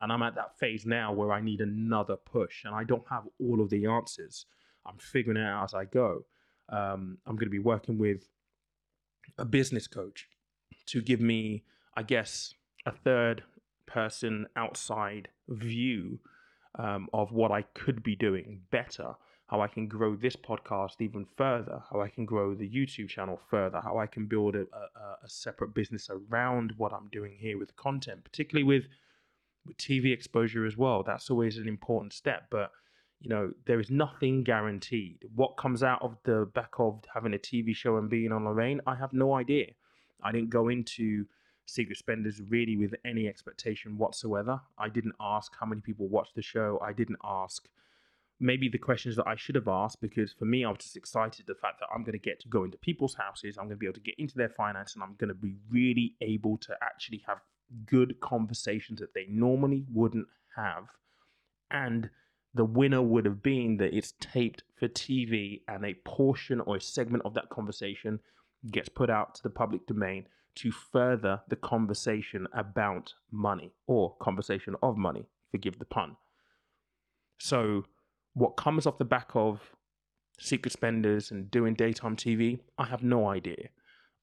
And 0.01 0.11
i'm 0.11 0.21
at 0.21 0.35
that 0.35 0.59
phase 0.59 0.85
now 0.85 1.13
where 1.13 1.31
i 1.31 1.39
need 1.39 1.61
another 1.61 2.17
push 2.17 2.65
and 2.65 2.75
i 2.75 2.83
don't 2.83 3.07
have 3.09 3.23
all 3.39 3.61
of 3.61 3.69
the 3.69 3.85
answers. 3.85 4.45
I'm 4.85 4.97
figuring 4.97 5.37
it 5.37 5.45
out 5.45 5.63
as 5.63 5.73
i 5.73 5.85
go. 5.85 6.25
Um, 6.67 7.17
i'm 7.25 7.37
going 7.37 7.45
to 7.45 7.49
be 7.49 7.59
working 7.59 7.97
with 7.97 8.27
a 9.37 9.45
business 9.45 9.87
coach 9.87 10.27
to 10.85 11.01
give 11.01 11.21
me 11.21 11.63
i 11.95 12.03
guess 12.03 12.53
a 12.85 12.91
third 12.91 13.43
person 13.85 14.47
outside 14.55 15.27
view 15.49 16.19
um, 16.77 17.07
of 17.13 17.31
what 17.31 17.51
i 17.51 17.61
could 17.61 18.03
be 18.03 18.15
doing 18.15 18.61
better 18.71 19.15
how 19.47 19.61
I 19.61 19.67
can 19.67 19.87
grow 19.87 20.15
this 20.15 20.35
podcast 20.35 20.95
even 20.99 21.25
further, 21.37 21.81
how 21.91 22.01
I 22.01 22.09
can 22.09 22.25
grow 22.25 22.55
the 22.55 22.67
YouTube 22.67 23.09
channel 23.09 23.39
further, 23.49 23.79
how 23.79 23.97
I 23.99 24.07
can 24.07 24.25
build 24.25 24.55
a, 24.55 24.61
a, 24.61 25.25
a 25.25 25.29
separate 25.29 25.73
business 25.73 26.09
around 26.09 26.73
what 26.77 26.93
I'm 26.93 27.09
doing 27.11 27.37
here 27.39 27.57
with 27.57 27.75
content, 27.75 28.23
particularly 28.23 28.63
with 28.63 28.85
with 29.65 29.77
TV 29.77 30.13
exposure 30.13 30.65
as 30.65 30.77
well. 30.77 31.03
That's 31.03 31.29
always 31.29 31.57
an 31.57 31.67
important 31.67 32.13
step, 32.13 32.47
but 32.49 32.71
you 33.21 33.29
know 33.29 33.51
there 33.65 33.79
is 33.79 33.91
nothing 33.91 34.43
guaranteed. 34.43 35.25
What 35.35 35.57
comes 35.57 35.83
out 35.83 36.01
of 36.01 36.17
the 36.23 36.49
back 36.53 36.73
of 36.79 37.03
having 37.13 37.33
a 37.33 37.39
TV 37.39 37.75
show 37.75 37.97
and 37.97 38.09
being 38.09 38.31
on 38.31 38.45
Lorraine, 38.45 38.81
I 38.87 38.95
have 38.95 39.13
no 39.13 39.35
idea. 39.35 39.67
I 40.23 40.31
didn't 40.31 40.49
go 40.49 40.69
into 40.69 41.25
Secret 41.65 41.97
Spenders 41.97 42.41
really 42.49 42.77
with 42.77 42.93
any 43.05 43.27
expectation 43.27 43.97
whatsoever. 43.97 44.61
I 44.77 44.89
didn't 44.89 45.15
ask 45.19 45.51
how 45.59 45.65
many 45.65 45.81
people 45.81 46.07
watched 46.07 46.35
the 46.35 46.41
show. 46.41 46.79
I 46.83 46.93
didn't 46.93 47.17
ask 47.23 47.67
maybe 48.39 48.67
the 48.67 48.77
questions 48.77 49.15
that 49.15 49.27
I 49.27 49.35
should 49.35 49.55
have 49.55 49.67
asked 49.67 50.01
because 50.01 50.33
for 50.33 50.45
me, 50.45 50.65
I 50.65 50.69
was 50.69 50.79
just 50.79 50.97
excited 50.97 51.47
the 51.47 51.55
fact 51.55 51.79
that 51.79 51.87
I'm 51.93 52.03
going 52.03 52.13
to 52.13 52.19
get 52.19 52.39
to 52.41 52.49
go 52.49 52.63
into 52.63 52.77
people's 52.77 53.15
houses, 53.15 53.57
I'm 53.57 53.65
going 53.65 53.77
to 53.77 53.79
be 53.79 53.85
able 53.85 53.95
to 53.95 54.01
get 54.01 54.15
into 54.17 54.35
their 54.35 54.49
finance, 54.49 54.93
and 54.93 55.03
I'm 55.03 55.15
going 55.17 55.29
to 55.29 55.33
be 55.33 55.55
really 55.71 56.15
able 56.21 56.57
to 56.59 56.75
actually 56.81 57.23
have 57.27 57.39
good 57.85 58.19
conversations 58.19 58.99
that 58.99 59.13
they 59.13 59.25
normally 59.29 59.85
wouldn't 59.91 60.27
have. 60.55 60.87
And 61.71 62.09
the 62.53 62.65
winner 62.65 63.01
would 63.01 63.25
have 63.25 63.41
been 63.41 63.77
that 63.77 63.95
it's 63.95 64.13
taped 64.19 64.63
for 64.77 64.87
TV 64.87 65.61
and 65.67 65.85
a 65.85 65.93
portion 66.05 66.61
or 66.61 66.77
a 66.77 66.81
segment 66.81 67.23
of 67.25 67.33
that 67.33 67.49
conversation 67.49 68.19
gets 68.71 68.89
put 68.89 69.09
out 69.09 69.35
to 69.35 69.43
the 69.43 69.49
public 69.49 69.85
domain 69.87 70.27
to 70.55 70.71
further 70.71 71.41
the 71.49 71.55
conversation 71.55 72.47
about 72.53 73.13
money 73.31 73.73
or 73.87 74.15
conversation 74.21 74.75
of 74.81 74.97
money, 74.97 75.25
forgive 75.51 75.79
the 75.79 75.85
pun. 75.85 76.15
So 77.39 77.83
what 78.33 78.51
comes 78.51 78.85
off 78.85 78.97
the 78.97 79.05
back 79.05 79.29
of 79.33 79.75
secret 80.39 80.71
spenders 80.71 81.31
and 81.31 81.51
doing 81.51 81.73
daytime 81.73 82.15
TV, 82.15 82.59
I 82.77 82.85
have 82.85 83.03
no 83.03 83.27
idea. 83.27 83.69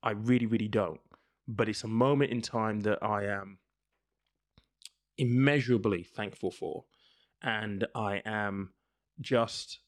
I 0.03 0.13
really, 0.13 0.47
really 0.47 0.69
don't. 0.69 1.01
But 1.47 1.69
it's 1.69 1.85
a 1.85 1.89
moment 1.89 2.31
in 2.31 2.41
time 2.41 2.81
that 2.81 3.03
I 3.03 3.25
am 3.27 3.59
immeasurably 5.19 6.03
thankful 6.03 6.51
for. 6.51 6.85
And 7.43 7.87
I 7.95 8.23
am 8.25 8.73
just, 9.21 9.81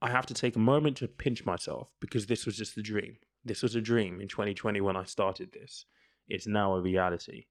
I 0.00 0.10
have 0.10 0.26
to 0.26 0.34
take 0.34 0.56
a 0.56 0.60
moment 0.60 0.96
to 0.98 1.08
pinch 1.08 1.44
myself 1.44 1.92
because 2.00 2.26
this 2.26 2.46
was 2.46 2.56
just 2.56 2.76
a 2.76 2.82
dream. 2.82 3.16
This 3.46 3.62
was 3.62 3.74
a 3.76 3.80
dream 3.80 4.20
in 4.20 4.26
2020 4.26 4.80
when 4.80 4.96
I 4.96 5.04
started 5.04 5.52
this. 5.52 5.84
It's 6.28 6.48
now 6.48 6.74
a 6.74 6.80
reality. 6.80 7.44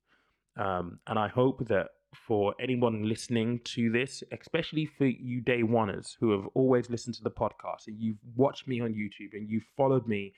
Um, 0.58 0.99
and 1.08 1.17
I 1.17 1.29
hope 1.29 1.69
that 1.69 1.88
for 2.27 2.53
anyone 2.60 3.08
listening 3.08 3.62
to 3.63 3.89
this, 3.89 4.21
especially 4.38 4.86
for 4.86 5.05
you 5.05 5.39
day 5.39 5.63
oneers 5.63 6.17
who 6.19 6.31
have 6.31 6.47
always 6.53 6.89
listened 6.89 7.15
to 7.15 7.23
the 7.23 7.31
podcast 7.31 7.88
and 7.88 7.97
you've 7.97 8.17
watched 8.36 8.67
me 8.67 8.81
on 8.81 8.93
YouTube 8.93 9.34
and 9.34 9.49
you've 9.49 9.63
followed 9.77 10.05
me, 10.05 10.34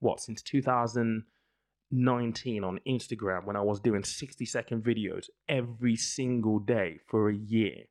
what, 0.00 0.20
since 0.20 0.40
2019, 0.40 2.64
on 2.64 2.80
Instagram 2.88 3.44
when 3.44 3.56
I 3.56 3.60
was 3.60 3.80
doing 3.80 4.04
60 4.04 4.46
second 4.46 4.82
videos 4.82 5.28
every 5.46 5.96
single 5.96 6.58
day 6.58 7.00
for 7.06 7.28
a 7.28 7.34
year. 7.34 7.84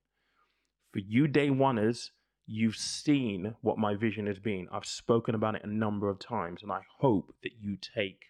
For 0.91 0.99
you 0.99 1.27
day 1.27 1.49
oneers, 1.49 2.09
you've 2.51 2.75
seen 2.75 3.55
what 3.61 3.77
my 3.77 3.95
vision 3.95 4.27
has 4.27 4.37
been. 4.37 4.67
I've 4.73 4.85
spoken 4.85 5.35
about 5.35 5.55
it 5.55 5.63
a 5.63 5.67
number 5.67 6.09
of 6.09 6.19
times, 6.19 6.61
and 6.61 6.71
I 6.71 6.81
hope 6.99 7.33
that 7.43 7.53
you 7.61 7.77
take 7.77 8.25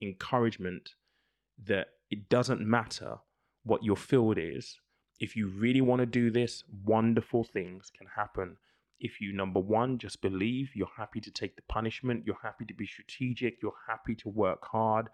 encouragement 0.00 0.90
that 1.66 1.88
it 2.08 2.28
doesn't 2.28 2.60
matter 2.60 3.16
what 3.64 3.82
your 3.82 3.96
field 3.96 4.38
is. 4.38 4.76
If 5.18 5.34
you 5.34 5.48
really 5.48 5.80
want 5.80 5.98
to 5.98 6.06
do 6.06 6.30
this, 6.30 6.62
wonderful 6.84 7.42
things 7.42 7.90
can 7.96 8.06
happen. 8.14 8.56
If 9.00 9.20
you, 9.20 9.32
number 9.32 9.58
one, 9.58 9.98
just 9.98 10.22
believe, 10.22 10.70
you're 10.74 10.86
happy 10.96 11.20
to 11.20 11.30
take 11.30 11.56
the 11.56 11.62
punishment, 11.68 12.22
you're 12.24 12.38
happy 12.40 12.64
to 12.64 12.74
be 12.74 12.86
strategic, 12.86 13.60
you're 13.60 13.72
happy 13.88 14.14
to 14.16 14.28
work 14.28 14.64
hard, 14.70 15.08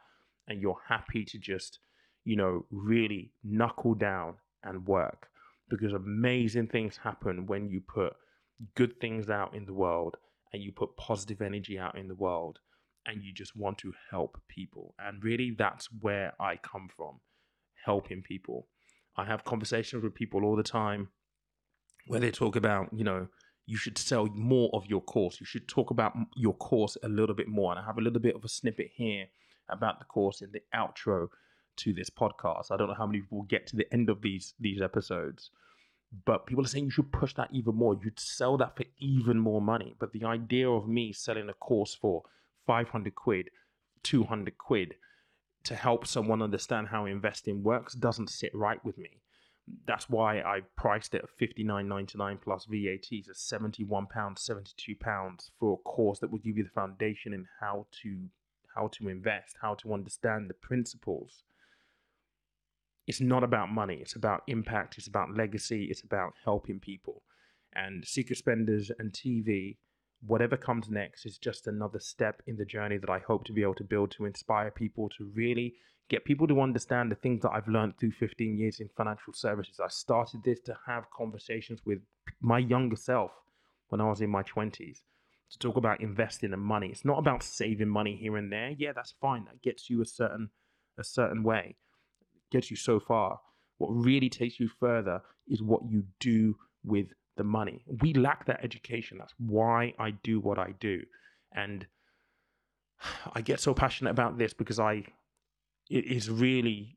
and 0.48 0.60
you're 0.60 0.80
happy 0.86 1.24
to 1.24 1.38
just, 1.38 1.78
you 2.24 2.36
know, 2.36 2.66
really 2.70 3.32
knuckle 3.42 3.94
down 3.94 4.34
and 4.62 4.86
work. 4.86 5.28
Because 5.70 5.94
amazing 5.94 6.66
things 6.66 6.98
happen 6.98 7.46
when 7.46 7.70
you 7.70 7.80
put 7.80 8.12
good 8.74 9.00
things 9.00 9.28
out 9.28 9.54
in 9.54 9.66
the 9.66 9.74
world 9.74 10.16
and 10.52 10.62
you 10.62 10.72
put 10.72 10.96
positive 10.96 11.42
energy 11.42 11.78
out 11.78 11.98
in 11.98 12.08
the 12.08 12.14
world 12.14 12.58
and 13.06 13.22
you 13.22 13.32
just 13.32 13.56
want 13.56 13.78
to 13.78 13.92
help 14.10 14.40
people. 14.48 14.94
And 14.98 15.22
really, 15.22 15.54
that's 15.56 15.88
where 16.00 16.32
I 16.40 16.56
come 16.56 16.88
from 16.94 17.20
helping 17.84 18.22
people. 18.22 18.68
I 19.16 19.24
have 19.24 19.44
conversations 19.44 20.02
with 20.02 20.14
people 20.14 20.44
all 20.44 20.56
the 20.56 20.62
time 20.62 21.08
where 22.06 22.20
they 22.20 22.30
talk 22.30 22.56
about, 22.56 22.88
you 22.92 23.04
know, 23.04 23.28
you 23.66 23.76
should 23.76 23.96
sell 23.96 24.26
more 24.26 24.70
of 24.72 24.86
your 24.86 25.00
course. 25.00 25.40
You 25.40 25.46
should 25.46 25.68
talk 25.68 25.90
about 25.90 26.14
your 26.36 26.54
course 26.54 26.96
a 27.02 27.08
little 27.08 27.34
bit 27.34 27.48
more. 27.48 27.72
And 27.72 27.80
I 27.80 27.84
have 27.84 27.98
a 27.98 28.02
little 28.02 28.20
bit 28.20 28.34
of 28.34 28.44
a 28.44 28.48
snippet 28.48 28.90
here 28.94 29.26
about 29.68 29.98
the 29.98 30.04
course 30.04 30.42
in 30.42 30.50
the 30.52 30.60
outro 30.74 31.28
to 31.76 31.92
this 31.92 32.10
podcast. 32.10 32.70
I 32.70 32.76
don't 32.76 32.88
know 32.88 32.94
how 32.94 33.06
many 33.06 33.22
will 33.30 33.42
get 33.42 33.66
to 33.68 33.76
the 33.76 33.92
end 33.92 34.10
of 34.10 34.20
these 34.22 34.54
these 34.60 34.80
episodes, 34.80 35.50
but 36.24 36.46
people 36.46 36.64
are 36.64 36.68
saying 36.68 36.84
you 36.84 36.90
should 36.90 37.12
push 37.12 37.34
that 37.34 37.48
even 37.52 37.74
more. 37.74 37.98
You'd 38.02 38.20
sell 38.20 38.56
that 38.58 38.76
for 38.76 38.84
even 38.98 39.38
more 39.38 39.60
money. 39.60 39.94
But 39.98 40.12
the 40.12 40.24
idea 40.24 40.68
of 40.68 40.88
me 40.88 41.12
selling 41.12 41.48
a 41.48 41.54
course 41.54 41.94
for 41.94 42.22
500 42.66 43.14
quid, 43.14 43.50
200 44.02 44.58
quid 44.58 44.94
to 45.64 45.74
help 45.74 46.06
someone 46.06 46.42
understand 46.42 46.88
how 46.88 47.06
investing 47.06 47.62
works 47.62 47.94
doesn't 47.94 48.30
sit 48.30 48.54
right 48.54 48.84
with 48.84 48.98
me. 48.98 49.20
That's 49.86 50.10
why 50.10 50.40
I 50.40 50.60
priced 50.76 51.14
it 51.14 51.24
at 51.24 51.38
59.99 51.40 52.42
plus 52.42 52.66
VAT 52.66 53.24
so 53.24 53.32
71 53.32 54.06
pounds, 54.06 54.42
72 54.42 54.94
pounds 54.96 55.50
for 55.58 55.72
a 55.72 55.88
course 55.88 56.18
that 56.18 56.30
will 56.30 56.38
give 56.38 56.58
you 56.58 56.64
the 56.64 56.70
foundation 56.70 57.32
in 57.32 57.46
how 57.60 57.86
to 58.02 58.28
how 58.74 58.88
to 58.88 59.08
invest, 59.08 59.56
how 59.62 59.74
to 59.74 59.94
understand 59.94 60.50
the 60.50 60.54
principles. 60.54 61.44
It's 63.06 63.20
not 63.20 63.44
about 63.44 63.70
money, 63.70 63.98
it's 64.00 64.16
about 64.16 64.42
impact, 64.46 64.96
it's 64.98 65.06
about 65.06 65.36
legacy, 65.36 65.86
it's 65.90 66.02
about 66.02 66.34
helping 66.44 66.80
people. 66.80 67.22
And 67.74 68.04
Secret 68.04 68.38
Spenders 68.38 68.90
and 68.98 69.12
TV 69.12 69.76
whatever 70.26 70.56
comes 70.56 70.88
next 70.88 71.26
is 71.26 71.38
just 71.38 71.66
another 71.66 71.98
step 71.98 72.42
in 72.46 72.56
the 72.56 72.64
journey 72.64 72.98
that 72.98 73.10
I 73.10 73.18
hope 73.18 73.44
to 73.44 73.52
be 73.52 73.62
able 73.62 73.74
to 73.76 73.84
build 73.84 74.10
to 74.12 74.24
inspire 74.24 74.70
people 74.70 75.08
to 75.18 75.30
really 75.34 75.74
get 76.08 76.24
people 76.24 76.46
to 76.48 76.60
understand 76.60 77.10
the 77.10 77.16
things 77.16 77.42
that 77.42 77.50
I've 77.52 77.68
learned 77.68 77.98
through 77.98 78.12
15 78.12 78.58
years 78.58 78.80
in 78.80 78.88
financial 78.96 79.32
services. 79.32 79.80
I 79.82 79.88
started 79.88 80.40
this 80.44 80.60
to 80.60 80.76
have 80.86 81.04
conversations 81.16 81.80
with 81.84 81.98
my 82.40 82.58
younger 82.58 82.96
self 82.96 83.32
when 83.88 84.00
I 84.00 84.08
was 84.08 84.20
in 84.20 84.30
my 84.30 84.42
20s 84.42 84.98
to 85.50 85.58
talk 85.58 85.76
about 85.76 86.00
investing 86.00 86.52
and 86.52 86.62
money. 86.62 86.88
It's 86.88 87.04
not 87.04 87.18
about 87.18 87.42
saving 87.42 87.88
money 87.88 88.16
here 88.16 88.36
and 88.36 88.52
there. 88.52 88.70
Yeah, 88.76 88.92
that's 88.92 89.14
fine. 89.20 89.44
That 89.44 89.62
gets 89.62 89.88
you 89.88 90.00
a 90.02 90.06
certain 90.06 90.50
a 90.96 91.04
certain 91.04 91.42
way. 91.42 91.76
Gets 92.54 92.70
you 92.70 92.76
so 92.76 93.00
far. 93.00 93.40
What 93.78 93.88
really 93.88 94.30
takes 94.30 94.60
you 94.60 94.68
further 94.68 95.20
is 95.48 95.60
what 95.60 95.80
you 95.88 96.04
do 96.20 96.54
with 96.84 97.08
the 97.36 97.42
money. 97.42 97.84
We 98.00 98.14
lack 98.14 98.46
that 98.46 98.62
education. 98.62 99.18
That's 99.18 99.34
why 99.38 99.92
I 99.98 100.12
do 100.22 100.38
what 100.38 100.56
I 100.56 100.74
do. 100.78 101.02
And 101.52 101.84
I 103.32 103.40
get 103.40 103.58
so 103.58 103.74
passionate 103.74 104.12
about 104.12 104.38
this 104.38 104.54
because 104.54 104.78
I 104.78 105.02
it 105.90 106.04
is 106.04 106.30
really 106.30 106.96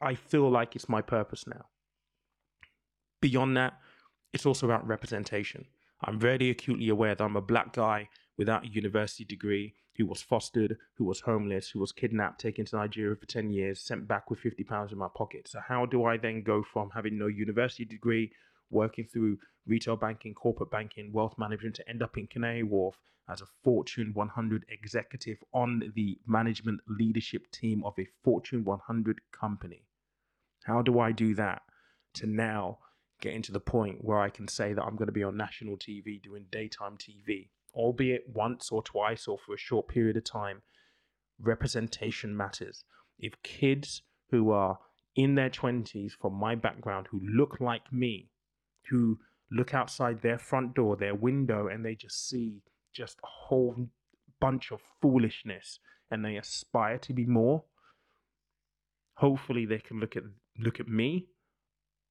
I 0.00 0.14
feel 0.14 0.48
like 0.48 0.74
it's 0.74 0.88
my 0.88 1.02
purpose 1.02 1.44
now. 1.46 1.66
Beyond 3.20 3.58
that, 3.58 3.74
it's 4.32 4.46
also 4.46 4.64
about 4.66 4.86
representation. 4.86 5.66
I'm 6.02 6.18
very 6.18 6.48
acutely 6.48 6.88
aware 6.88 7.14
that 7.14 7.22
I'm 7.22 7.36
a 7.36 7.42
black 7.42 7.74
guy 7.74 8.08
without 8.36 8.64
a 8.64 8.68
university 8.68 9.24
degree 9.24 9.74
who 9.96 10.06
was 10.06 10.22
fostered, 10.22 10.76
who 10.94 11.04
was 11.04 11.20
homeless, 11.20 11.70
who 11.70 11.78
was 11.78 11.92
kidnapped, 11.92 12.40
taken 12.40 12.64
to 12.64 12.76
Nigeria 12.76 13.14
for 13.16 13.26
10 13.26 13.50
years, 13.50 13.80
sent 13.80 14.08
back 14.08 14.30
with 14.30 14.40
50 14.40 14.64
pounds 14.64 14.92
in 14.92 14.98
my 14.98 15.08
pocket. 15.14 15.48
So, 15.48 15.60
how 15.66 15.86
do 15.86 16.04
I 16.04 16.16
then 16.16 16.42
go 16.42 16.62
from 16.62 16.90
having 16.90 17.16
no 17.16 17.26
university 17.26 17.84
degree, 17.84 18.32
working 18.70 19.06
through 19.06 19.38
retail 19.66 19.96
banking, 19.96 20.34
corporate 20.34 20.70
banking, 20.70 21.12
wealth 21.12 21.34
management 21.38 21.76
to 21.76 21.88
end 21.88 22.02
up 22.02 22.16
in 22.16 22.26
Canary 22.26 22.62
Wharf 22.62 22.96
as 23.28 23.40
a 23.40 23.46
Fortune 23.62 24.10
100 24.12 24.66
executive 24.68 25.38
on 25.52 25.92
the 25.94 26.18
management 26.26 26.80
leadership 26.88 27.50
team 27.50 27.82
of 27.84 27.94
a 27.98 28.06
Fortune 28.22 28.64
100 28.64 29.20
company. 29.32 29.86
How 30.64 30.82
do 30.82 30.98
I 30.98 31.12
do 31.12 31.34
that 31.34 31.62
to 32.14 32.26
now 32.26 32.78
getting 33.20 33.42
to 33.42 33.52
the 33.52 33.60
point 33.60 34.04
where 34.04 34.18
I 34.18 34.28
can 34.28 34.48
say 34.48 34.72
that 34.72 34.82
I'm 34.82 34.96
going 34.96 35.06
to 35.06 35.12
be 35.12 35.24
on 35.24 35.36
national 35.36 35.76
TV 35.76 36.22
doing 36.22 36.46
daytime 36.50 36.98
TV, 36.98 37.48
albeit 37.74 38.24
once 38.28 38.70
or 38.70 38.82
twice 38.82 39.26
or 39.26 39.38
for 39.38 39.54
a 39.54 39.58
short 39.58 39.88
period 39.88 40.16
of 40.16 40.24
time? 40.24 40.62
Representation 41.40 42.36
matters. 42.36 42.84
If 43.18 43.42
kids 43.42 44.02
who 44.30 44.50
are 44.50 44.78
in 45.16 45.34
their 45.34 45.50
20s 45.50 46.12
from 46.12 46.34
my 46.34 46.54
background 46.54 47.06
who 47.10 47.20
look 47.22 47.60
like 47.60 47.92
me 47.92 48.28
who 48.90 49.18
look 49.50 49.74
outside 49.74 50.20
their 50.20 50.38
front 50.38 50.74
door, 50.74 50.96
their 50.96 51.14
window, 51.14 51.68
and 51.68 51.84
they 51.84 51.94
just 51.94 52.28
see 52.28 52.62
just 52.92 53.18
a 53.22 53.26
whole 53.26 53.88
bunch 54.40 54.70
of 54.72 54.80
foolishness 55.00 55.78
and 56.10 56.24
they 56.24 56.36
aspire 56.36 56.98
to 56.98 57.12
be 57.12 57.24
more. 57.24 57.64
Hopefully 59.16 59.64
they 59.64 59.78
can 59.78 60.00
look 60.00 60.16
at 60.16 60.24
look 60.58 60.80
at 60.80 60.88
me 60.88 61.26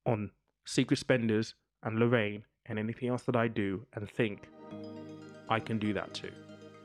on 0.06 0.32
Secret 0.66 0.98
Spenders 0.98 1.56
and 1.84 2.00
Lorraine 2.00 2.44
and 2.66 2.80
anything 2.80 3.10
else 3.10 3.24
that 3.24 3.36
I 3.36 3.48
do 3.48 3.86
and 3.94 4.10
think 4.10 4.48
I 5.50 5.60
can 5.60 5.80
do 5.80 5.94
that 5.94 6.14
too. 6.14 6.32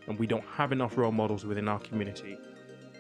And 0.07 0.19
we 0.19 0.27
don't 0.27 0.45
have 0.45 0.73
enough 0.73 0.97
role 0.97 1.13
models 1.13 1.45
within 1.45 1.69
our 1.69 1.79
community. 1.81 2.39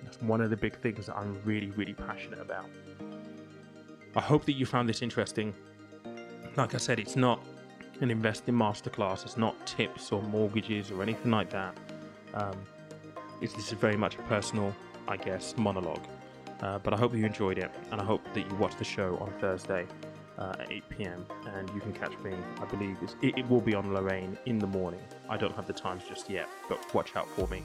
That's 0.04 0.20
one 0.22 0.40
of 0.40 0.50
the 0.50 0.56
big 0.56 0.76
things 0.80 1.06
that 1.06 1.16
I'm 1.16 1.40
really, 1.44 1.70
really 1.70 1.94
passionate 1.94 2.40
about. 2.40 2.66
I 4.16 4.20
hope 4.20 4.44
that 4.46 4.52
you 4.54 4.66
found 4.66 4.88
this 4.88 5.02
interesting 5.02 5.54
like 6.58 6.74
I 6.74 6.78
said, 6.78 6.98
it's 6.98 7.16
not 7.16 7.40
an 8.00 8.10
investing 8.10 8.54
masterclass. 8.54 9.24
It's 9.24 9.36
not 9.36 9.66
tips 9.66 10.10
or 10.12 10.20
mortgages 10.22 10.90
or 10.90 11.02
anything 11.02 11.30
like 11.30 11.50
that. 11.50 11.76
Um, 12.34 12.58
it's, 13.40 13.54
this 13.54 13.68
is 13.68 13.78
very 13.78 13.96
much 13.96 14.16
a 14.16 14.22
personal, 14.22 14.74
I 15.06 15.16
guess, 15.16 15.56
monologue. 15.56 16.04
Uh, 16.60 16.78
but 16.80 16.92
I 16.92 16.96
hope 16.96 17.14
you 17.14 17.24
enjoyed 17.24 17.58
it, 17.58 17.70
and 17.92 18.00
I 18.00 18.04
hope 18.04 18.22
that 18.34 18.40
you 18.40 18.54
watch 18.56 18.76
the 18.76 18.84
show 18.84 19.16
on 19.18 19.32
Thursday 19.40 19.86
uh, 20.38 20.54
at 20.58 20.70
8 20.70 20.84
p.m. 20.90 21.26
And 21.54 21.68
you 21.74 21.80
can 21.80 21.92
catch 21.92 22.16
me, 22.18 22.34
I 22.60 22.64
believe, 22.66 22.96
it, 23.22 23.38
it, 23.38 23.48
will 23.48 23.60
be 23.60 23.74
on 23.74 23.92
Lorraine 23.92 24.38
in 24.46 24.58
the 24.58 24.66
morning. 24.66 25.00
I 25.28 25.36
don't 25.36 25.54
have 25.54 25.66
the 25.66 25.72
times 25.72 26.04
just 26.08 26.30
yet, 26.30 26.48
but 26.68 26.94
watch 26.94 27.16
out 27.16 27.28
for 27.30 27.46
me. 27.48 27.62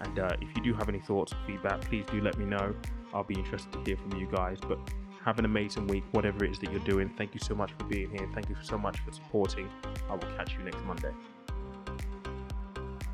And 0.00 0.18
uh, 0.18 0.36
if 0.40 0.48
you 0.56 0.62
do 0.62 0.74
have 0.74 0.88
any 0.88 1.00
thoughts 1.00 1.32
or 1.32 1.38
feedback, 1.46 1.80
please 1.82 2.04
do 2.10 2.20
let 2.20 2.36
me 2.38 2.44
know. 2.44 2.74
I'll 3.14 3.24
be 3.24 3.38
interested 3.38 3.72
to 3.72 3.82
hear 3.84 3.96
from 3.96 4.18
you 4.18 4.28
guys. 4.30 4.58
But 4.60 4.78
have 5.24 5.38
an 5.40 5.44
amazing 5.44 5.88
week, 5.88 6.04
whatever 6.12 6.44
it 6.44 6.52
is 6.52 6.58
that 6.60 6.70
you're 6.70 6.80
doing. 6.80 7.12
Thank 7.16 7.34
you 7.34 7.40
so 7.40 7.54
much 7.54 7.72
for 7.76 7.84
being 7.84 8.10
here. 8.10 8.28
Thank 8.32 8.48
you 8.48 8.56
so 8.62 8.78
much 8.78 9.00
for 9.00 9.12
supporting. 9.12 9.68
I 10.08 10.12
will 10.12 10.20
catch 10.36 10.54
you 10.54 10.62
next 10.64 10.84
Monday. 10.84 11.10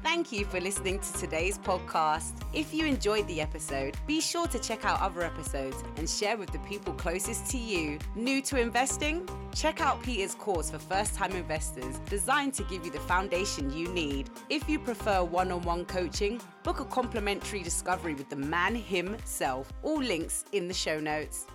Thank 0.02 0.32
you 0.32 0.44
for 0.44 0.60
listening 0.60 0.98
to 0.98 1.12
today's 1.12 1.58
podcast. 1.58 2.32
If 2.52 2.74
you 2.74 2.86
enjoyed 2.86 3.26
the 3.28 3.40
episode, 3.40 3.96
be 4.04 4.20
sure 4.20 4.48
to 4.48 4.58
check 4.58 4.84
out 4.84 5.00
other 5.00 5.22
episodes 5.22 5.76
and 5.96 6.10
share 6.10 6.36
with 6.36 6.50
the 6.50 6.58
people 6.60 6.92
closest 6.94 7.48
to 7.52 7.58
you. 7.58 8.00
New 8.16 8.42
to 8.42 8.58
investing? 8.58 9.28
Check 9.54 9.80
out 9.80 10.02
Peter's 10.02 10.34
course 10.34 10.70
for 10.70 10.80
first 10.80 11.14
time 11.14 11.30
investors, 11.32 12.00
designed 12.10 12.52
to 12.54 12.64
give 12.64 12.84
you 12.84 12.90
the 12.90 12.98
foundation 12.98 13.72
you 13.72 13.88
need. 13.88 14.28
If 14.50 14.68
you 14.68 14.80
prefer 14.80 15.22
one 15.22 15.52
on 15.52 15.62
one 15.62 15.84
coaching, 15.84 16.40
book 16.64 16.80
a 16.80 16.84
complimentary 16.84 17.62
discovery 17.62 18.14
with 18.14 18.28
the 18.28 18.36
man 18.36 18.74
himself. 18.74 19.72
All 19.84 20.02
links 20.02 20.44
in 20.50 20.66
the 20.66 20.74
show 20.74 20.98
notes. 20.98 21.46